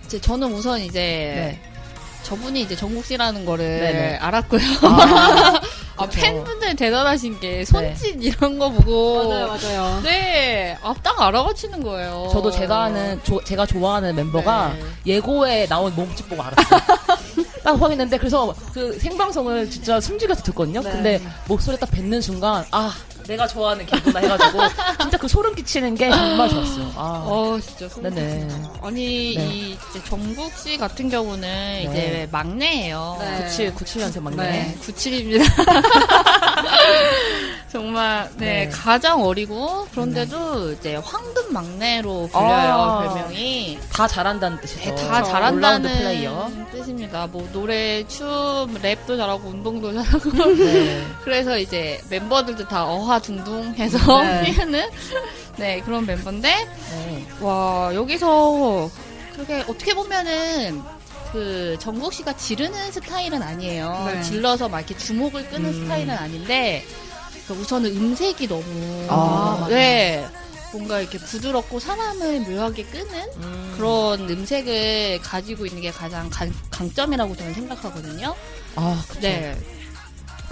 이제 0.04 0.20
저는 0.20 0.52
우선 0.52 0.80
이제 0.80 1.00
네. 1.00 1.60
저분이 2.22 2.60
이제 2.62 2.74
정국 2.76 3.04
씨라는 3.04 3.44
거를 3.44 3.64
네네. 3.80 4.16
알았고요. 4.16 4.60
아, 4.82 5.60
아. 5.96 6.06
팬분들 6.08 6.76
대단하신 6.76 7.40
게 7.40 7.64
손짓 7.64 8.16
이런 8.22 8.58
거 8.58 8.70
보고 8.70 9.28
맞아요. 9.28 10.00
네, 10.04 10.76
아, 10.82 10.94
딱 11.02 11.20
알아맞히는 11.20 11.82
거예요. 11.82 12.28
저도 12.32 12.50
제가 12.50 12.84
아는 12.84 13.20
조- 13.24 13.42
제가 13.44 13.64
좋아하는 13.66 14.14
멤버가 14.14 14.74
네. 14.74 14.82
예고에 15.14 15.66
나온 15.66 15.94
몸집 15.94 16.28
보고 16.28 16.42
알았어요. 16.42 16.80
딱 17.64 17.72
확인했는데 17.80 18.18
그래서 18.18 18.54
그 18.74 18.98
생방송을 18.98 19.70
진짜 19.70 20.00
숨죽여서 20.00 20.42
듣거든요. 20.44 20.82
네. 20.82 20.90
근데 20.90 21.22
목소리 21.48 21.76
딱 21.78 21.90
뱉는 21.90 22.20
순간 22.20 22.64
아 22.70 22.92
내가 23.26 23.46
좋아하는 23.46 23.84
개구나 23.86 24.20
해가지고 24.20 24.58
진짜 25.02 25.18
그 25.18 25.28
소름 25.28 25.54
끼치는 25.54 25.94
게 25.94 26.10
정말 26.10 26.48
좋았어요. 26.48 26.92
아, 26.96 27.24
어, 27.26 27.58
진짜. 27.60 27.88
소름 27.88 28.14
네네. 28.14 28.48
아니, 28.82 29.34
네. 29.36 29.46
이 29.46 29.70
이제 29.72 30.02
정국 30.08 30.52
씨 30.56 30.76
같은 30.78 31.08
경우는 31.08 31.82
이제 31.82 32.28
막내예요. 32.30 33.16
네. 33.20 33.44
97 33.44 33.74
97년생 33.74 34.22
막내. 34.22 34.42
네, 34.44 34.78
97입니다. 34.80 35.44
정말 37.70 38.30
네, 38.36 38.66
네. 38.66 38.68
가장 38.70 39.22
어리고 39.22 39.86
그런데도 39.90 40.72
이제 40.72 40.96
황금 40.96 41.52
막내로 41.52 42.28
불려요 42.32 42.72
아. 42.74 43.02
별명이. 43.14 43.78
다 43.92 44.06
잘한다는 44.06 44.60
뜻이죠. 44.60 44.94
네, 44.94 45.08
다 45.08 45.22
잘한다는 45.22 45.90
플레이어. 45.90 46.50
뜻입니다. 46.72 47.26
뭐 47.26 47.46
노래, 47.52 48.06
춤, 48.06 48.26
랩도 48.82 49.16
잘하고 49.16 49.48
운동도 49.48 49.92
잘하고 49.92 50.30
네. 50.54 51.04
그래서 51.24 51.58
이제 51.58 52.00
멤버들도 52.08 52.68
다 52.68 52.86
어하 52.86 53.15
둥둥 53.20 53.74
해서 53.74 53.98
네. 54.22 54.44
피우는 54.52 54.90
네 55.56 55.80
그런 55.80 56.06
멤버인데 56.06 56.48
네. 56.48 57.26
와 57.40 57.90
여기서 57.94 58.90
그렇게 59.34 59.60
어떻게 59.62 59.94
보면은 59.94 60.82
그 61.32 61.76
정국 61.80 62.12
씨가 62.12 62.36
지르는 62.36 62.92
스타일은 62.92 63.42
아니에요. 63.42 64.10
네. 64.12 64.22
질러서 64.22 64.68
막 64.68 64.78
이렇게 64.80 64.96
주목을 64.96 65.48
끄는 65.50 65.70
음. 65.70 65.82
스타일은 65.82 66.14
아닌데 66.14 66.84
그 67.46 67.54
우선은 67.54 67.90
음색이 67.96 68.48
너무 68.48 69.06
아. 69.08 69.66
네 69.68 70.26
뭔가 70.72 71.00
이렇게 71.00 71.18
부드럽고 71.18 71.80
사람을 71.80 72.40
묘하게 72.40 72.84
끄는 72.84 73.28
음. 73.36 73.74
그런 73.76 74.28
음색을 74.28 75.20
가지고 75.22 75.66
있는 75.66 75.82
게 75.82 75.90
가장 75.90 76.28
강, 76.30 76.52
강점이라고 76.70 77.36
저는 77.36 77.54
생각하거든요. 77.54 78.34
아, 78.74 79.04
그쵸. 79.08 79.20
네. 79.20 79.56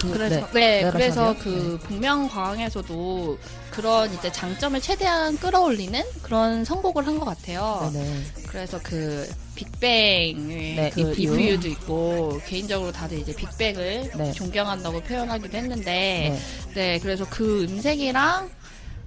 그, 0.01 0.11
그래서 0.11 0.35
네. 0.35 0.45
네, 0.53 0.83
네, 0.83 0.91
그래서. 0.91 1.35
그 1.39 1.79
복면가왕에서도 1.83 3.37
그런 3.71 4.13
이제 4.13 4.31
장점을 4.31 4.79
최대한 4.81 5.37
끌어올리는 5.37 6.01
그런 6.21 6.63
선곡을 6.65 7.05
한 7.07 7.19
것 7.19 7.25
같아요. 7.25 7.89
네네. 7.93 8.21
그래서 8.47 8.79
그 8.83 9.27
빅뱅의 9.55 10.35
네, 10.75 10.89
그 10.93 11.11
EPU. 11.11 11.33
EPU도 11.39 11.67
있고 11.69 12.41
개인적으로 12.45 12.91
다들 12.91 13.19
이제 13.19 13.33
빅뱅을 13.35 14.11
네. 14.17 14.31
존경한다고 14.33 15.01
표현하기도 15.01 15.57
했는데 15.57 15.85
네. 15.85 16.39
네 16.73 16.99
그래서 16.99 17.25
그 17.29 17.63
음색이랑 17.63 18.49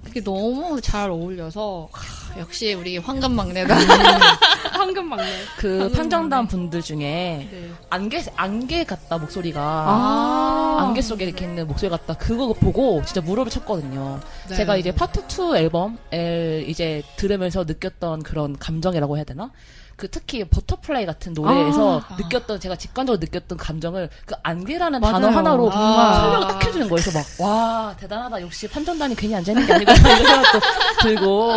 그게 0.03 0.23
너무 0.23 0.79
잘 0.81 1.09
어울려서 1.09 1.89
하, 1.91 2.39
역시 2.39 2.73
우리 2.73 2.97
황금 2.97 3.35
막내다. 3.35 3.75
황금 4.71 5.09
막내. 5.09 5.25
그 5.57 5.91
판정단 5.91 6.47
분들 6.47 6.81
중에 6.81 7.47
네. 7.51 7.71
안개 7.89 8.23
안개 8.35 8.83
같다 8.85 9.17
목소리가 9.17 9.61
아. 9.61 10.77
안개 10.87 11.01
속에 11.01 11.25
이렇게 11.25 11.45
있는 11.45 11.67
목소리 11.67 11.89
같다 11.89 12.15
그거 12.15 12.53
보고 12.53 13.03
진짜 13.05 13.21
무릎을 13.21 13.51
쳤거든요. 13.51 14.19
네. 14.49 14.55
제가 14.55 14.77
이제 14.77 14.91
파트 14.93 15.21
2 15.21 15.57
앨범을 15.57 16.65
이제 16.67 17.03
들으면서 17.17 17.65
느꼈던 17.65 18.23
그런 18.23 18.57
감정이라고 18.57 19.17
해야 19.17 19.23
되나? 19.25 19.51
그 19.99 20.09
특히 20.09 20.45
Butterfly 20.45 21.05
같은 21.05 21.33
노래에서 21.33 21.99
아. 21.99 22.15
느꼈던 22.15 22.61
제가 22.61 22.77
직관적으로 22.77 23.19
느꼈던 23.19 23.57
감정을 23.57 24.09
그 24.25 24.33
안개라는 24.43 25.01
맞아요. 25.01 25.13
단어 25.13 25.27
하나로 25.27 25.69
아. 25.73 26.19
설명을 26.21 26.47
딱 26.47 26.65
해주는 26.65 26.87
거예요. 26.89 27.01
그래서 27.03 27.19
막 27.19 27.25
와 27.39 27.95
대단하다 27.97 28.41
역시 28.41 28.67
판정단이 28.67 29.15
괜히 29.15 29.35
앉아 29.35 29.51
있는 29.51 29.65
게 29.65 29.73
아니고 29.73 29.91
이런 29.91 30.23
생각도 30.25 30.59
들고 31.03 31.51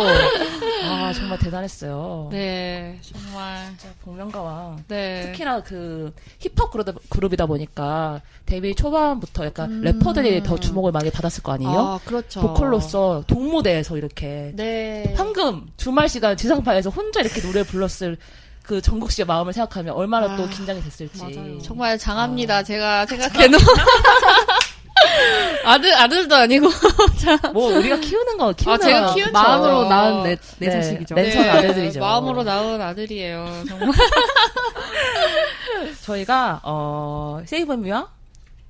아 0.85 1.13
정말 1.13 1.39
대단했어요. 1.39 2.29
네 2.31 2.99
정말 3.01 3.65
진짜 3.77 3.93
복면가와 4.03 4.77
네. 4.87 5.21
특히나 5.31 5.61
그 5.63 6.13
힙합 6.39 6.71
그룹, 6.71 7.09
그룹이다 7.09 7.45
보니까 7.45 8.21
데뷔 8.45 8.75
초반부터 8.75 9.45
약간 9.45 9.71
음. 9.71 9.81
래퍼들이 9.81 10.43
더 10.43 10.57
주목을 10.57 10.91
많이 10.91 11.09
받았을 11.09 11.43
거 11.43 11.53
아니에요? 11.53 11.71
아, 11.71 11.99
그렇죠. 12.05 12.41
보컬로서 12.41 13.23
동무대에서 13.27 13.97
이렇게 13.97 14.51
네. 14.55 15.13
황금 15.15 15.67
주말 15.77 16.09
시간 16.09 16.35
지상파에서 16.35 16.89
혼자 16.89 17.21
이렇게 17.21 17.41
노래 17.41 17.63
불렀을 17.63 18.17
그 18.63 18.81
정국 18.81 19.11
씨의 19.11 19.25
마음을 19.25 19.51
생각하면 19.53 19.93
얼마나 19.93 20.35
또 20.37 20.43
아, 20.43 20.47
긴장이 20.47 20.81
됐을지. 20.81 21.21
맞아요. 21.21 21.59
정말 21.59 21.97
장합니다. 21.97 22.57
아. 22.57 22.63
제가 22.63 23.05
생각해도. 23.05 23.57
아들, 25.65 25.93
아들도 25.93 26.33
아니고. 26.35 26.67
뭐 27.53 27.77
우리가 27.77 27.97
키우는 27.99 28.37
거 28.37 28.53
키우는 28.53 28.75
아, 28.75 28.77
제가 28.85 29.13
키운 29.13 29.31
마음으로 29.33 29.83
저- 29.83 29.89
낳은 29.89 30.23
내, 30.23 30.37
내 30.59 30.67
네, 30.67 30.71
자식이죠. 30.71 31.15
네. 31.15 31.23
랜선 31.23 31.49
아들들이죠. 31.49 31.99
마음으로 31.99 32.43
낳은 32.43 32.81
아들이에요. 32.81 33.63
정말. 33.67 33.89
저희가 36.03 36.61
어 36.63 37.41
세이브미와 37.45 38.07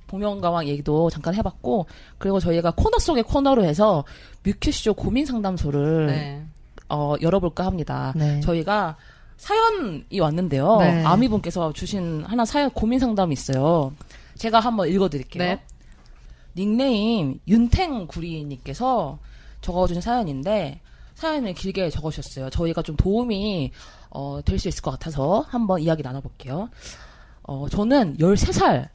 복면가왕 0.08 0.66
얘기도 0.68 1.10
잠깐 1.10 1.34
해봤고 1.34 1.86
그리고 2.18 2.40
저희가 2.40 2.72
코너 2.72 2.98
속의 2.98 3.22
코너로 3.24 3.64
해서 3.64 4.04
뮤큐쇼 4.44 4.94
고민 4.94 5.24
상담소를 5.26 6.06
네. 6.06 6.42
어, 6.88 7.14
열어볼까 7.20 7.64
합니다. 7.64 8.12
네. 8.16 8.40
저희가 8.40 8.96
사연이 9.44 10.20
왔는데요. 10.20 10.78
네. 10.78 11.04
아미분께서 11.04 11.74
주신 11.74 12.24
하나 12.24 12.46
사연 12.46 12.70
고민 12.70 12.98
상담이 12.98 13.34
있어요. 13.34 13.92
제가 14.38 14.58
한번 14.58 14.88
읽어드릴게요. 14.88 15.44
네. 15.44 15.60
닉네임 16.56 17.38
윤탱구리님께서 17.46 19.18
적어주신 19.60 20.00
사연인데 20.00 20.80
사연을 21.14 21.52
길게 21.52 21.90
적어주셨어요. 21.90 22.48
저희가 22.48 22.80
좀 22.80 22.96
도움이 22.96 23.70
어, 24.08 24.40
될 24.46 24.58
수 24.58 24.68
있을 24.68 24.80
것 24.82 24.92
같아서 24.92 25.44
한번 25.48 25.80
이야기 25.80 26.02
나눠볼게요. 26.02 26.70
어, 27.42 27.68
저는 27.68 28.16
13살 28.16 28.88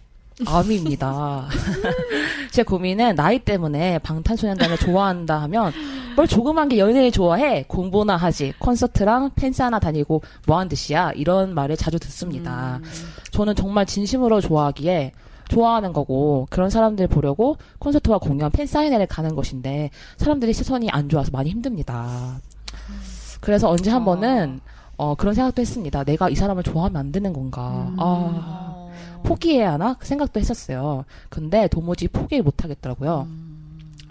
아미입니다. 0.47 1.47
제 2.51 2.63
고민은 2.63 3.15
나이 3.15 3.37
때문에 3.37 3.99
방탄소년단을 3.99 4.77
좋아한다 4.77 5.43
하면 5.43 5.71
뭘 6.19 6.27
조그만 6.27 6.67
게 6.67 6.79
연예인 6.79 7.13
좋아해 7.13 7.63
공부나 7.69 8.17
하지 8.17 8.51
콘서트랑 8.59 9.31
팬스 9.35 9.61
하나 9.61 9.79
다니고 9.79 10.21
뭐한 10.47 10.67
듯이야 10.67 11.13
이런 11.13 11.53
말을 11.53 11.77
자주 11.77 11.97
듣습니다. 11.97 12.81
저는 13.31 13.55
정말 13.55 13.85
진심으로 13.85 14.41
좋아하기에 14.41 15.13
좋아하는 15.47 15.93
거고 15.93 16.45
그런 16.49 16.69
사람들 16.69 17.07
보려고 17.07 17.55
콘서트와 17.79 18.17
공연 18.17 18.51
팬 18.51 18.67
사인회를 18.67 19.07
가는 19.07 19.33
것인데 19.33 19.91
사람들이 20.17 20.51
시선이 20.51 20.89
안 20.89 21.07
좋아서 21.07 21.31
많이 21.31 21.51
힘듭니다. 21.51 22.41
그래서 23.39 23.69
언제 23.69 23.89
한 23.89 24.01
아. 24.01 24.05
번은 24.05 24.59
어, 24.97 25.15
그런 25.15 25.33
생각도 25.33 25.61
했습니다. 25.61 26.03
내가 26.03 26.27
이 26.27 26.35
사람을 26.35 26.63
좋아하면 26.63 26.97
안 26.97 27.13
되는 27.13 27.31
건가? 27.31 27.93
아, 27.97 28.89
포기해야 29.23 29.71
하나? 29.71 29.93
그 29.93 30.05
생각도 30.05 30.41
했었어요. 30.41 31.05
근데 31.29 31.69
도무지 31.69 32.09
포기를 32.09 32.43
못 32.43 32.65
하겠더라고요. 32.65 33.25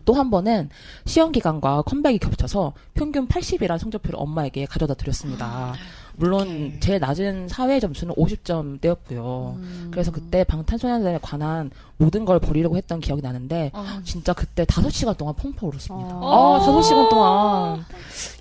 또 0.08 0.14
한 0.14 0.30
번은 0.30 0.70
시험 1.04 1.32
기간과 1.32 1.82
컴백이 1.82 2.16
겹쳐서 2.18 2.72
평균 2.94 3.28
80이라는 3.28 3.76
성적표를 3.76 4.18
엄마에게 4.18 4.64
가져다 4.64 4.94
드렸습니다. 4.94 5.74
물론 6.18 6.78
제일 6.80 6.98
낮은 6.98 7.48
사회 7.48 7.78
점수는 7.80 8.14
50점대였고요. 8.14 9.54
음. 9.54 9.88
그래서 9.90 10.10
그때 10.10 10.44
방탄소년단에 10.44 11.18
관한 11.22 11.70
모든 11.96 12.24
걸 12.24 12.38
버리려고 12.38 12.76
했던 12.76 13.00
기억이 13.00 13.22
나는데 13.22 13.70
어. 13.72 13.84
진짜 14.04 14.32
그때 14.32 14.64
5시간 14.64 15.16
동안 15.16 15.34
펑펑 15.34 15.68
울었습니다. 15.68 16.16
어. 16.16 16.56
아, 16.56 16.66
5시간 16.66 17.08
동안. 17.08 17.84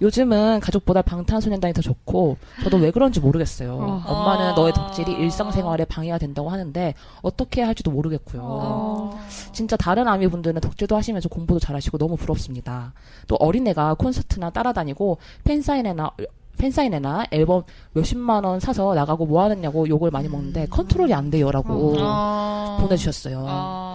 요즘은 0.02 0.60
가족보다 0.60 1.02
방탄소년단이 1.02 1.74
더 1.74 1.82
좋고, 1.82 2.38
저도 2.64 2.78
왜 2.78 2.92
그런지 2.92 3.20
모르겠어요. 3.20 3.74
어. 3.74 4.04
엄마는 4.06 4.46
아. 4.48 4.54
너의 4.54 4.74
덕질이 4.74 5.12
일상생활에 5.12 5.86
방해가 5.86 6.18
된다고 6.18 6.50
하는데, 6.50 6.94
어떻게 7.22 7.62
할지도 7.64 7.92
모르겠고요. 7.92 8.42
어. 8.44 9.20
진짜 9.54 9.76
다른 9.76 10.08
아미분들은 10.08 10.62
덕질도 10.62 10.96
하시면서 10.96 11.30
공부도 11.30 11.60
잘하시고 11.60 11.98
너무 11.98 12.16
부럽습니다. 12.16 12.94
또 13.28 13.36
어린애가 13.36 13.96
콘서트나 13.96 14.52
따라다니고, 14.52 15.18
팬사인회나, 15.44 16.12
팬사인회나 16.58 17.26
앨범 17.32 17.64
몇십만 17.94 18.44
원 18.44 18.60
사서 18.60 18.94
나가고 18.94 19.26
뭐 19.26 19.44
하느냐고 19.44 19.88
욕을 19.88 20.12
많이 20.12 20.28
먹는데, 20.28 20.68
컨트롤이 20.68 21.14
안 21.14 21.30
돼요라고 21.30 21.96
어. 22.00 22.78
보내주셨어요. 22.82 23.46
어. 23.48 23.87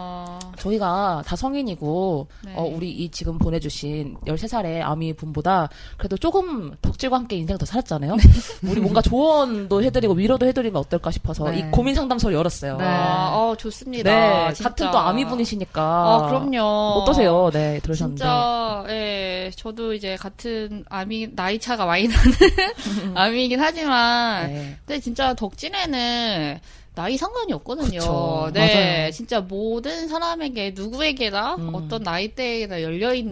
저희가 0.63 1.23
다 1.27 1.35
성인이고 1.35 2.27
네. 2.45 2.53
어, 2.55 2.63
우리 2.63 2.91
이 2.91 3.11
지금 3.11 3.39
보내주신 3.39 4.17
13살의 4.27 4.83
아미 4.83 5.13
분보다 5.13 5.69
그래도 5.97 6.17
조금 6.17 6.75
덕질과 6.81 7.17
함께 7.17 7.37
인생 7.37 7.59
더 7.59 7.67
살았잖아요. 7.67 8.17
우리 8.69 8.81
뭔가 8.81 9.03
조언도 9.03 9.83
해드리고 9.83 10.15
위로도 10.15 10.47
해드리면 10.47 10.81
어떨까 10.81 11.11
싶어서 11.11 11.51
네. 11.51 11.59
이 11.59 11.63
고민 11.71 11.95
상담소를 11.95 12.37
열었어요. 12.37 12.77
네. 12.77 12.85
아, 12.85 13.31
어, 13.35 13.57
좋습니다. 13.57 14.11
네. 14.11 14.55
같은 14.63 14.91
또 14.91 14.99
아미 14.99 15.25
분이시니까. 15.25 15.83
아, 15.83 16.27
그럼요. 16.29 16.63
어떠세요? 17.01 17.51
네, 17.53 17.81
들으셨는데. 17.81 18.19
진짜, 18.19 18.85
예, 18.89 19.51
저도 19.57 19.95
이제 19.95 20.17
같은 20.17 20.85
아미, 20.89 21.35
나이 21.35 21.59
차가 21.59 21.87
많이 21.87 22.07
나는 22.09 22.33
아미이긴 23.17 23.61
하지만, 23.61 24.47
네. 24.47 24.77
근데 24.87 25.01
진짜 25.01 25.35
덕진에는 25.35 26.61
나이 26.95 27.17
상관이 27.17 27.53
없거든요. 27.55 28.01
그쵸, 28.01 28.51
네, 28.53 29.01
맞아요. 29.01 29.11
진짜 29.13 29.41
모든 29.41 30.09
사람에게 30.09 30.73
누구에게나 30.75 31.55
음. 31.55 31.75
어떤 31.75 32.03
나이대에나 32.03 32.83
열려 32.83 33.15
있는. 33.15 33.31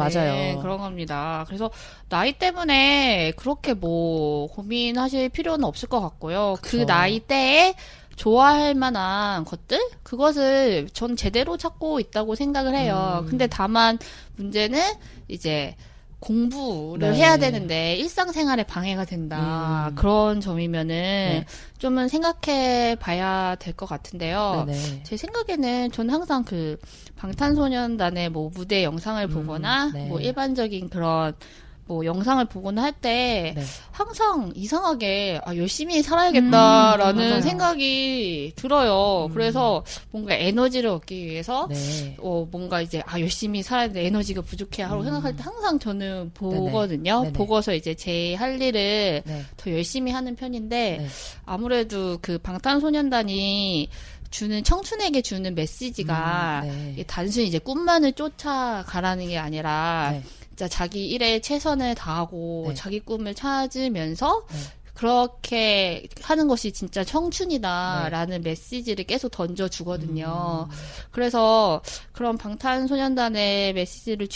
그런 0.62 0.78
겁니다. 0.78 1.44
그래서 1.46 1.70
나이 2.08 2.32
때문에 2.32 3.32
그렇게 3.36 3.74
뭐 3.74 4.46
고민하실 4.48 5.28
필요는 5.28 5.64
없을 5.64 5.88
것 5.90 6.00
같고요. 6.00 6.56
그 6.62 6.70
그쵸. 6.70 6.84
나이대에 6.84 7.74
좋아할 8.16 8.74
만한 8.74 9.44
것들 9.44 9.78
그것을 10.02 10.88
전 10.92 11.16
제대로 11.16 11.56
찾고 11.56 12.00
있다고 12.00 12.34
생각을 12.34 12.74
해요. 12.74 13.20
음. 13.22 13.26
근데 13.28 13.46
다만 13.46 13.98
문제는 14.36 14.80
이제 15.28 15.76
공부를 16.20 17.12
네. 17.12 17.16
해야 17.16 17.36
되는데 17.38 17.96
일상생활에 17.96 18.64
방해가 18.64 19.06
된다. 19.06 19.88
음. 19.88 19.94
그런 19.94 20.40
점이면은 20.40 20.94
네. 20.94 21.46
좀은 21.78 22.08
생각해 22.08 22.96
봐야 23.00 23.56
될 23.56 23.74
것 23.74 23.86
같은데요. 23.86 24.64
네네. 24.66 25.02
제 25.04 25.16
생각에는 25.16 25.90
저는 25.92 26.12
항상 26.12 26.44
그 26.44 26.76
방탄소년단의 27.16 28.28
뭐 28.30 28.50
무대 28.54 28.84
영상을 28.84 29.22
음, 29.22 29.30
보거나 29.30 29.90
네. 29.92 30.06
뭐 30.08 30.20
일반적인 30.20 30.90
그런 30.90 31.34
뭐 31.90 32.04
영상을 32.04 32.44
보거나 32.44 32.84
할때 32.84 33.52
네. 33.56 33.62
항상 33.90 34.52
이상하게 34.54 35.40
아, 35.44 35.56
열심히 35.56 36.02
살아야겠다라는 36.04 37.32
음. 37.32 37.40
생각이 37.40 38.52
들어요. 38.54 39.26
음. 39.28 39.34
그래서 39.34 39.84
뭔가 40.12 40.34
에너지를 40.36 40.88
얻기 40.90 41.26
위해서 41.26 41.66
네. 41.68 42.14
어, 42.20 42.46
뭔가 42.48 42.80
이제, 42.80 43.02
아, 43.06 43.18
열심히 43.18 43.64
살아야 43.64 43.90
돼. 43.90 44.06
에너지가 44.06 44.40
부족해. 44.42 44.84
하고 44.84 45.00
음. 45.00 45.04
생각할 45.04 45.34
때 45.34 45.42
항상 45.42 45.80
저는 45.80 46.30
보거든요. 46.32 47.22
네네. 47.22 47.32
보고서 47.32 47.74
이제 47.74 47.94
제 47.94 48.34
할 48.38 48.60
일을 48.62 49.22
네. 49.24 49.44
더 49.56 49.72
열심히 49.72 50.12
하는 50.12 50.36
편인데, 50.36 50.98
네. 51.00 51.06
아무래도 51.44 52.18
그 52.22 52.38
방탄소년단이 52.38 53.88
주는, 54.30 54.62
청춘에게 54.62 55.22
주는 55.22 55.52
메시지가, 55.56 56.62
음, 56.64 56.94
네. 56.96 57.02
단순히 57.08 57.48
이제 57.48 57.58
꿈만을 57.58 58.12
쫓아가라는 58.12 59.26
게 59.28 59.38
아니라, 59.38 60.10
네. 60.12 60.22
진짜 60.50 60.68
자기 60.68 61.08
일에 61.08 61.40
최선을 61.40 61.94
다하고, 61.94 62.66
네. 62.68 62.74
자기 62.74 63.00
꿈을 63.00 63.34
찾으면서, 63.34 64.44
네. 64.50 64.58
그렇게 64.94 66.06
하는 66.20 66.46
것이 66.46 66.72
진짜 66.72 67.02
청춘이다라는 67.02 68.42
메시지를 68.42 69.04
계속 69.04 69.30
던져 69.30 69.66
주거든요. 69.66 70.66
음. 70.70 70.76
그래서 71.10 71.80
그런 72.12 72.36
방탄소년단의 72.36 73.72
메시지를 73.72 74.28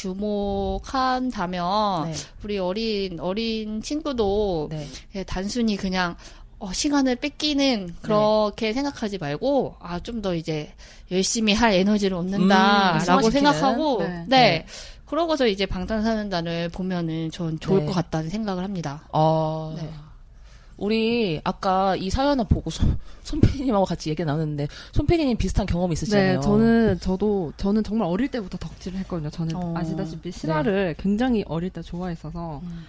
주목한다면 0.95 2.11
네. 2.11 2.15
우리 2.43 2.59
어린 2.59 3.21
어린 3.21 3.83
친구도 3.83 4.69
네. 4.71 4.87
예, 5.17 5.23
단순히 5.25 5.77
그냥 5.77 6.17
어, 6.59 6.73
시간을 6.73 7.17
뺏기는 7.17 7.97
그렇게 8.01 8.73
생각하지 8.73 9.19
말고 9.19 9.77
아 9.81 10.01
좀 10.01 10.23
더 10.23 10.35
이제 10.35 10.73
열심히 11.11 11.53
할 11.53 11.73
에너지를 11.75 12.17
음, 12.17 12.21
얻는다라고 12.21 13.01
승화시키는? 13.29 13.31
생각하고 13.53 14.03
네. 14.29 14.65
네. 15.05 15.11
네. 15.11 15.11
그러고서 15.11 15.47
이제 15.47 15.67
방탄소년단을 15.67 16.71
보면은 16.71 17.31
전 17.31 17.59
좋을 17.61 17.81
네. 17.81 17.87
것 17.87 17.93
같다는 17.93 18.31
생각을 18.31 18.65
합니다. 18.65 19.03
어, 19.13 19.75
네. 19.77 19.89
우리 20.77 21.41
아까 21.45 21.95
이 21.95 22.11
사연을 22.11 22.47
보고 22.49 22.69
손, 22.69 22.99
손PD님하고 23.23 23.85
같이 23.85 24.11
얘기 24.11 24.25
나눴는데 24.25 24.67
손PD님 24.93 25.37
비슷한 25.37 25.67
경험이 25.67 25.93
있으시잖아요. 25.93 26.35
네, 26.37 26.41
저는 26.41 26.99
저도 27.01 27.53
저는 27.57 27.85
정말 27.85 28.09
어릴 28.09 28.27
때부터 28.29 28.59
덕질을 28.59 28.99
했거든요. 29.01 29.31
저는 29.31 29.55
어. 29.55 29.75
아시다시피 29.77 30.33
실화를 30.33 30.97
굉장히 30.99 31.45
어릴 31.47 31.71
때 31.71 31.81
좋아했어서 31.81 32.61
음. 32.65 32.85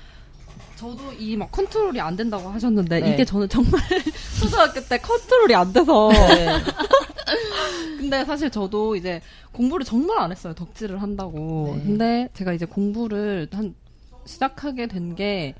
저도 0.77 1.13
이 1.19 1.37
막 1.37 1.51
컨트롤이 1.51 1.99
안 2.01 2.15
된다고 2.15 2.49
하셨는데 2.49 2.99
네. 3.01 3.13
이게 3.13 3.23
저는 3.23 3.47
정말 3.49 3.79
초등학교 4.41 4.81
때 4.83 4.97
컨트롤이 4.97 5.53
안 5.53 5.71
돼서 5.71 6.09
네. 6.11 6.47
근데 7.97 8.23
사실 8.25 8.49
저도 8.49 8.95
이제 8.95 9.21
공부를 9.51 9.85
정말 9.85 10.19
안 10.19 10.31
했어요. 10.31 10.53
덕질을 10.53 11.01
한다고. 11.01 11.73
네. 11.77 11.83
근데 11.83 12.29
제가 12.33 12.53
이제 12.53 12.65
공부를 12.65 13.47
한 13.51 13.75
시작하게 14.25 14.87
된 14.87 15.15
게 15.15 15.53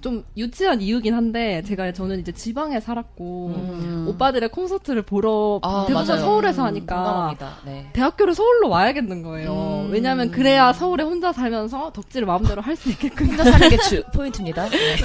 좀 0.00 0.22
유치한 0.36 0.82
이유긴 0.82 1.14
한데 1.14 1.62
제가 1.62 1.90
저는 1.94 2.20
이제 2.20 2.30
지방에 2.30 2.78
살았고 2.78 3.46
음. 3.56 4.04
오빠들의 4.06 4.50
콘서트를 4.50 5.00
보러 5.00 5.60
아, 5.62 5.86
대부분 5.88 6.06
맞아요. 6.06 6.20
서울에서 6.20 6.60
음, 6.60 6.66
하니까 6.66 6.94
공감합니다. 6.96 7.56
네. 7.64 7.88
대학교를 7.94 8.34
서울로 8.34 8.68
와야겠는 8.68 9.22
거예요. 9.22 9.84
음. 9.86 9.90
왜냐하면 9.90 10.30
그래야 10.30 10.74
서울에 10.74 11.02
혼자 11.04 11.32
살면서 11.32 11.92
덕질을 11.94 12.26
마음대로 12.26 12.60
할 12.60 12.76
수 12.76 12.90
있게끔. 12.90 13.28
혼자 13.28 13.44
사는 13.44 13.66
게 13.70 13.78
주, 13.78 14.02
포인트입니다. 14.14 14.68
네. 14.68 14.96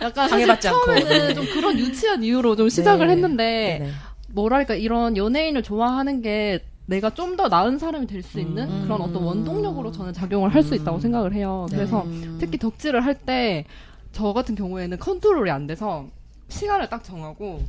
약간 0.00 0.30
방해받지 0.30 0.68
사실. 0.68 0.84
처음에는 0.84 1.26
네. 1.28 1.34
좀 1.34 1.44
그런 1.52 1.76
유치한 1.76 2.22
이유로 2.22 2.54
좀 2.54 2.68
시작을 2.68 3.08
네. 3.08 3.14
했는데 3.14 3.78
네. 3.82 3.90
뭐랄까 4.32 4.74
이런 4.74 5.16
연예인을 5.16 5.62
좋아하는 5.62 6.22
게 6.22 6.64
내가 6.86 7.10
좀 7.10 7.36
더 7.36 7.48
나은 7.48 7.78
사람이 7.78 8.06
될 8.06 8.22
수 8.22 8.40
있는 8.40 8.68
음. 8.68 8.82
그런 8.84 9.00
어떤 9.00 9.22
원동력으로 9.22 9.92
저는 9.92 10.12
작용을 10.12 10.54
할 10.54 10.62
수 10.62 10.74
있다고 10.74 10.98
생각을 11.00 11.32
해요. 11.32 11.66
네. 11.70 11.76
그래서 11.76 12.02
음. 12.02 12.36
특히 12.40 12.58
덕질을 12.58 13.04
할 13.04 13.14
때 13.14 13.64
저 14.12 14.32
같은 14.34 14.54
경우에는 14.54 14.98
컨트롤이 14.98 15.50
안 15.50 15.66
돼서 15.66 16.04
시간을 16.48 16.90
딱 16.90 17.02
정하고 17.02 17.60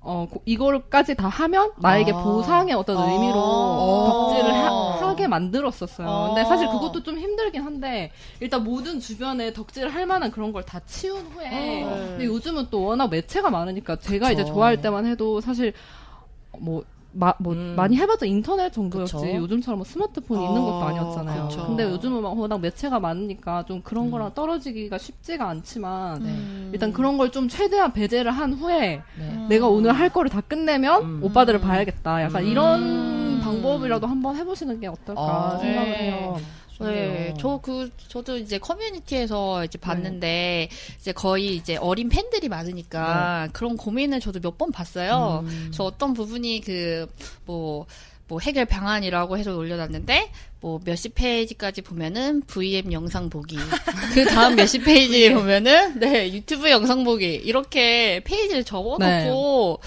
어 0.00 0.28
고- 0.30 0.40
이거까지 0.46 1.16
다 1.16 1.26
하면 1.28 1.72
나에게 1.78 2.12
아. 2.12 2.22
보상의 2.22 2.72
어떤 2.74 2.98
아. 2.98 3.10
의미로 3.10 3.32
덕질을 4.06 4.50
아. 4.52 4.64
하, 4.64 4.98
게 5.16 5.26
만들었었어요. 5.26 6.06
아. 6.08 6.26
근데 6.28 6.44
사실 6.44 6.68
그것도 6.68 7.02
좀 7.02 7.18
힘들긴 7.18 7.62
한데 7.62 8.12
일단 8.38 8.62
모든 8.62 9.00
주변에 9.00 9.52
덕질을 9.52 9.92
할 9.92 10.06
만한 10.06 10.30
그런 10.30 10.52
걸 10.52 10.62
다 10.64 10.78
치운 10.86 11.22
후에 11.32 11.82
아. 11.82 11.88
근데 11.88 12.26
요즘은 12.26 12.68
또 12.70 12.84
워낙 12.84 13.08
매체가 13.10 13.50
많으니까 13.50 13.96
제가 13.96 14.30
이제 14.30 14.42
그쵸. 14.44 14.54
좋아할 14.54 14.80
때만 14.80 15.06
해도 15.06 15.40
사실 15.40 15.72
뭐 16.60 16.82
마, 17.10 17.32
뭐 17.38 17.54
음. 17.54 17.72
많이 17.74 17.96
해봤자 17.96 18.26
인터넷 18.26 18.70
정도였지 18.70 19.14
그쵸. 19.14 19.26
요즘처럼 19.36 19.78
뭐 19.78 19.84
스마트폰 19.84 20.38
어, 20.38 20.42
있는 20.46 20.60
것도 20.62 20.82
아니었잖아요. 20.84 21.48
그쵸. 21.48 21.66
근데 21.66 21.84
요즘은 21.84 22.22
막 22.22 22.38
워낙 22.38 22.60
매체가 22.60 23.00
많으니까 23.00 23.64
좀 23.64 23.80
그런 23.82 24.06
음. 24.06 24.10
거랑 24.10 24.34
떨어지기가 24.34 24.98
쉽지가 24.98 25.48
않지만 25.48 26.22
네. 26.22 26.28
음. 26.28 26.70
일단 26.72 26.92
그런 26.92 27.16
걸 27.16 27.30
좀 27.30 27.48
최대한 27.48 27.92
배제를 27.92 28.30
한 28.30 28.52
후에 28.52 29.02
네. 29.18 29.46
내가 29.48 29.68
오늘 29.68 29.92
할 29.92 30.10
거를 30.10 30.30
다 30.30 30.42
끝내면 30.42 31.02
음. 31.02 31.20
오빠들을 31.24 31.60
봐야겠다. 31.60 32.22
약간 32.24 32.42
음. 32.44 32.48
이런 32.48 33.40
방법이라도 33.40 34.06
한번 34.06 34.36
해보시는 34.36 34.78
게 34.80 34.86
어떨까 34.86 35.20
아, 35.54 35.58
생각을 35.58 35.90
네. 35.90 36.10
해요. 36.10 36.34
네, 36.36 36.42
저 37.38 37.58
그 37.62 37.90
저도 38.08 38.36
이제 38.38 38.58
커뮤니티에서 38.58 39.64
이제 39.64 39.78
봤는데 39.78 40.68
이제 41.00 41.12
거의 41.12 41.56
이제 41.56 41.76
어린 41.76 42.08
팬들이 42.08 42.48
많으니까 42.48 43.48
그런 43.52 43.76
고민을 43.76 44.20
저도 44.20 44.40
몇 44.40 44.58
번 44.58 44.72
봤어요. 44.72 45.44
음. 45.46 45.70
저 45.72 45.84
어떤 45.84 46.14
부분이 46.14 46.60
그뭐 46.62 47.86
뭐 48.28 48.40
해결 48.40 48.64
방안이라고 48.66 49.38
해서 49.38 49.56
올려놨는데 49.56 50.30
뭐 50.60 50.80
몇십 50.84 51.14
페이지까지 51.14 51.82
보면은 51.82 52.42
VM 52.42 52.92
영상 52.92 53.30
보기 53.30 53.56
그 54.14 54.24
다음 54.26 54.56
몇십 54.56 54.84
페이지 54.84 55.32
보면은 55.32 55.98
네 56.00 56.30
유튜브 56.32 56.68
영상 56.70 57.04
보기 57.04 57.26
이렇게 57.36 58.20
페이지를 58.24 58.64
접어놓고 58.64 59.80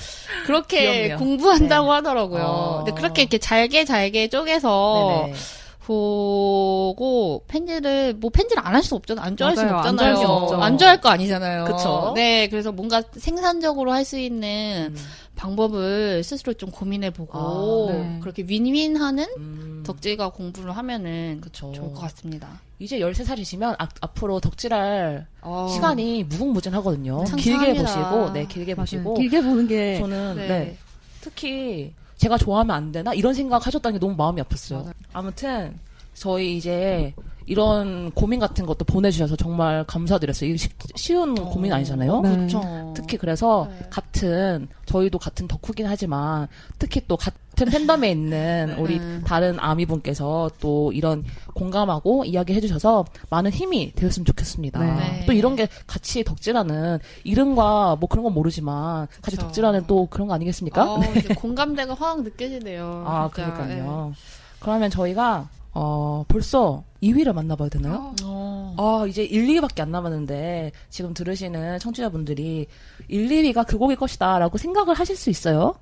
그렇게 0.45 0.79
귀엽네요. 0.81 1.17
공부한다고 1.17 1.87
네. 1.87 1.91
하더라고요. 1.93 2.43
어. 2.43 2.83
근데 2.83 2.99
그렇게 2.99 3.21
이렇게 3.23 3.37
잘게 3.37 3.85
잘게 3.85 4.29
쪼개서 4.29 5.23
네네. 5.25 5.37
보고 5.85 7.43
팬지를 7.47 8.13
뭐 8.15 8.29
팬지를 8.29 8.65
안 8.65 8.71
할 8.75 8.81
수 8.83 8.95
없잖아요. 8.95 9.25
안 9.25 9.35
좋아할 9.37 9.55
수 9.55 9.61
없잖아요. 9.63 9.95
좋아할 9.97 10.15
수 10.17 10.25
없죠. 10.31 10.55
안 10.61 10.77
좋아할 10.77 11.01
거 11.01 11.09
아니잖아요. 11.09 11.65
그쵸. 11.65 12.13
네, 12.15 12.47
그래서 12.49 12.71
뭔가 12.71 13.01
생산적으로 13.17 13.91
할 13.91 14.01
수 14.05 14.17
있는 14.17 14.95
음. 14.95 15.05
방법을 15.35 16.23
스스로 16.23 16.53
좀 16.53 16.71
고민해보고 16.71 17.89
아, 17.89 17.91
네. 17.93 18.17
그렇게 18.21 18.43
윈윈하는 18.47 19.25
음, 19.37 19.83
덕질과 19.85 20.29
공부를 20.29 20.75
하면은 20.77 21.39
그쵸. 21.41 21.71
좋을 21.73 21.93
것 21.93 22.01
같습니다. 22.01 22.47
이제 22.79 22.99
13살이시면 22.99 23.75
앞으로 24.01 24.39
덕질할 24.39 25.27
어. 25.41 25.67
시간이 25.71 26.23
무궁무진하거든요. 26.23 27.23
길게 27.37 27.75
보시고, 27.75 28.31
네, 28.33 28.45
길게 28.47 28.73
맞아요. 28.73 28.83
보시고. 28.83 29.13
길게 29.15 29.41
보는 29.41 29.67
게 29.67 29.97
저는, 29.99 30.35
네. 30.35 30.47
네. 30.47 30.77
특히 31.21 31.93
제가 32.21 32.37
좋아하면 32.37 32.75
안 32.75 32.91
되나? 32.91 33.15
이런 33.15 33.33
생각 33.33 33.65
하셨다는 33.65 33.97
게 33.97 34.05
너무 34.05 34.15
마음이 34.15 34.39
아팠어요. 34.43 34.93
아무튼, 35.11 35.75
저희 36.13 36.55
이제 36.55 37.15
이런 37.45 38.11
고민 38.11 38.39
같은 38.39 38.65
것도 38.65 38.85
보내주셔서 38.85 39.35
정말 39.35 39.83
감사드렸어요. 39.85 40.49
이게 40.51 40.67
쉬, 40.95 41.13
운 41.13 41.37
어. 41.39 41.45
고민 41.45 41.73
아니잖아요? 41.73 42.21
네. 42.21 42.35
그렇죠. 42.35 42.93
특히 42.95 43.17
그래서 43.17 43.67
네. 43.69 43.87
같은 43.89 44.67
저희도 44.85 45.19
같은 45.19 45.47
덕후긴 45.47 45.85
하지만 45.87 46.47
특히 46.79 47.01
또 47.07 47.17
같은 47.17 47.69
팬덤에 47.69 48.11
있는 48.11 48.75
우리 48.77 48.97
음. 48.97 49.23
다른 49.25 49.57
아미 49.59 49.85
분께서 49.85 50.49
또 50.59 50.91
이런 50.91 51.23
공감하고 51.53 52.25
이야기 52.25 52.53
해주셔서 52.53 53.05
많은 53.29 53.51
힘이 53.51 53.91
되었으면 53.93 54.25
좋겠습니다. 54.25 54.79
네. 54.79 55.23
또 55.25 55.33
이런 55.33 55.55
게 55.55 55.67
같이 55.87 56.23
덕질하는 56.23 56.99
이름과 57.23 57.97
뭐 57.99 58.07
그런 58.09 58.23
건 58.23 58.33
모르지만 58.33 59.07
같이 59.21 59.35
그쵸. 59.37 59.47
덕질하는 59.47 59.85
또 59.87 60.07
그런 60.07 60.27
거 60.27 60.33
아니겠습니까? 60.33 60.93
어, 60.93 60.99
공감대가 61.35 61.93
확 61.93 62.21
느껴지네요. 62.23 63.03
아 63.05 63.29
진짜. 63.33 63.53
그러니까요. 63.53 64.13
그러면 64.59 64.89
저희가 64.89 65.49
어 65.73 66.25
벌써 66.27 66.83
2위를 67.01 67.33
만나봐야 67.33 67.69
되나요? 67.69 68.13
네. 68.17 68.23
어. 68.25 68.75
아, 68.77 69.05
이제 69.07 69.23
1, 69.23 69.47
2위밖에 69.47 69.81
안 69.81 69.91
남았는데, 69.91 70.71
지금 70.89 71.13
들으시는 71.13 71.79
청취자분들이 71.79 72.67
1, 73.07 73.27
2위가 73.27 73.65
그 73.65 73.77
곡일 73.77 73.97
것이다 73.97 74.39
라고 74.39 74.57
생각을 74.57 74.93
하실 74.93 75.15
수 75.15 75.29
있어요. 75.29 75.75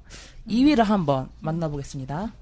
2위를 0.47 0.83
한번 0.83 1.29
만나보겠습니다. 1.41 2.33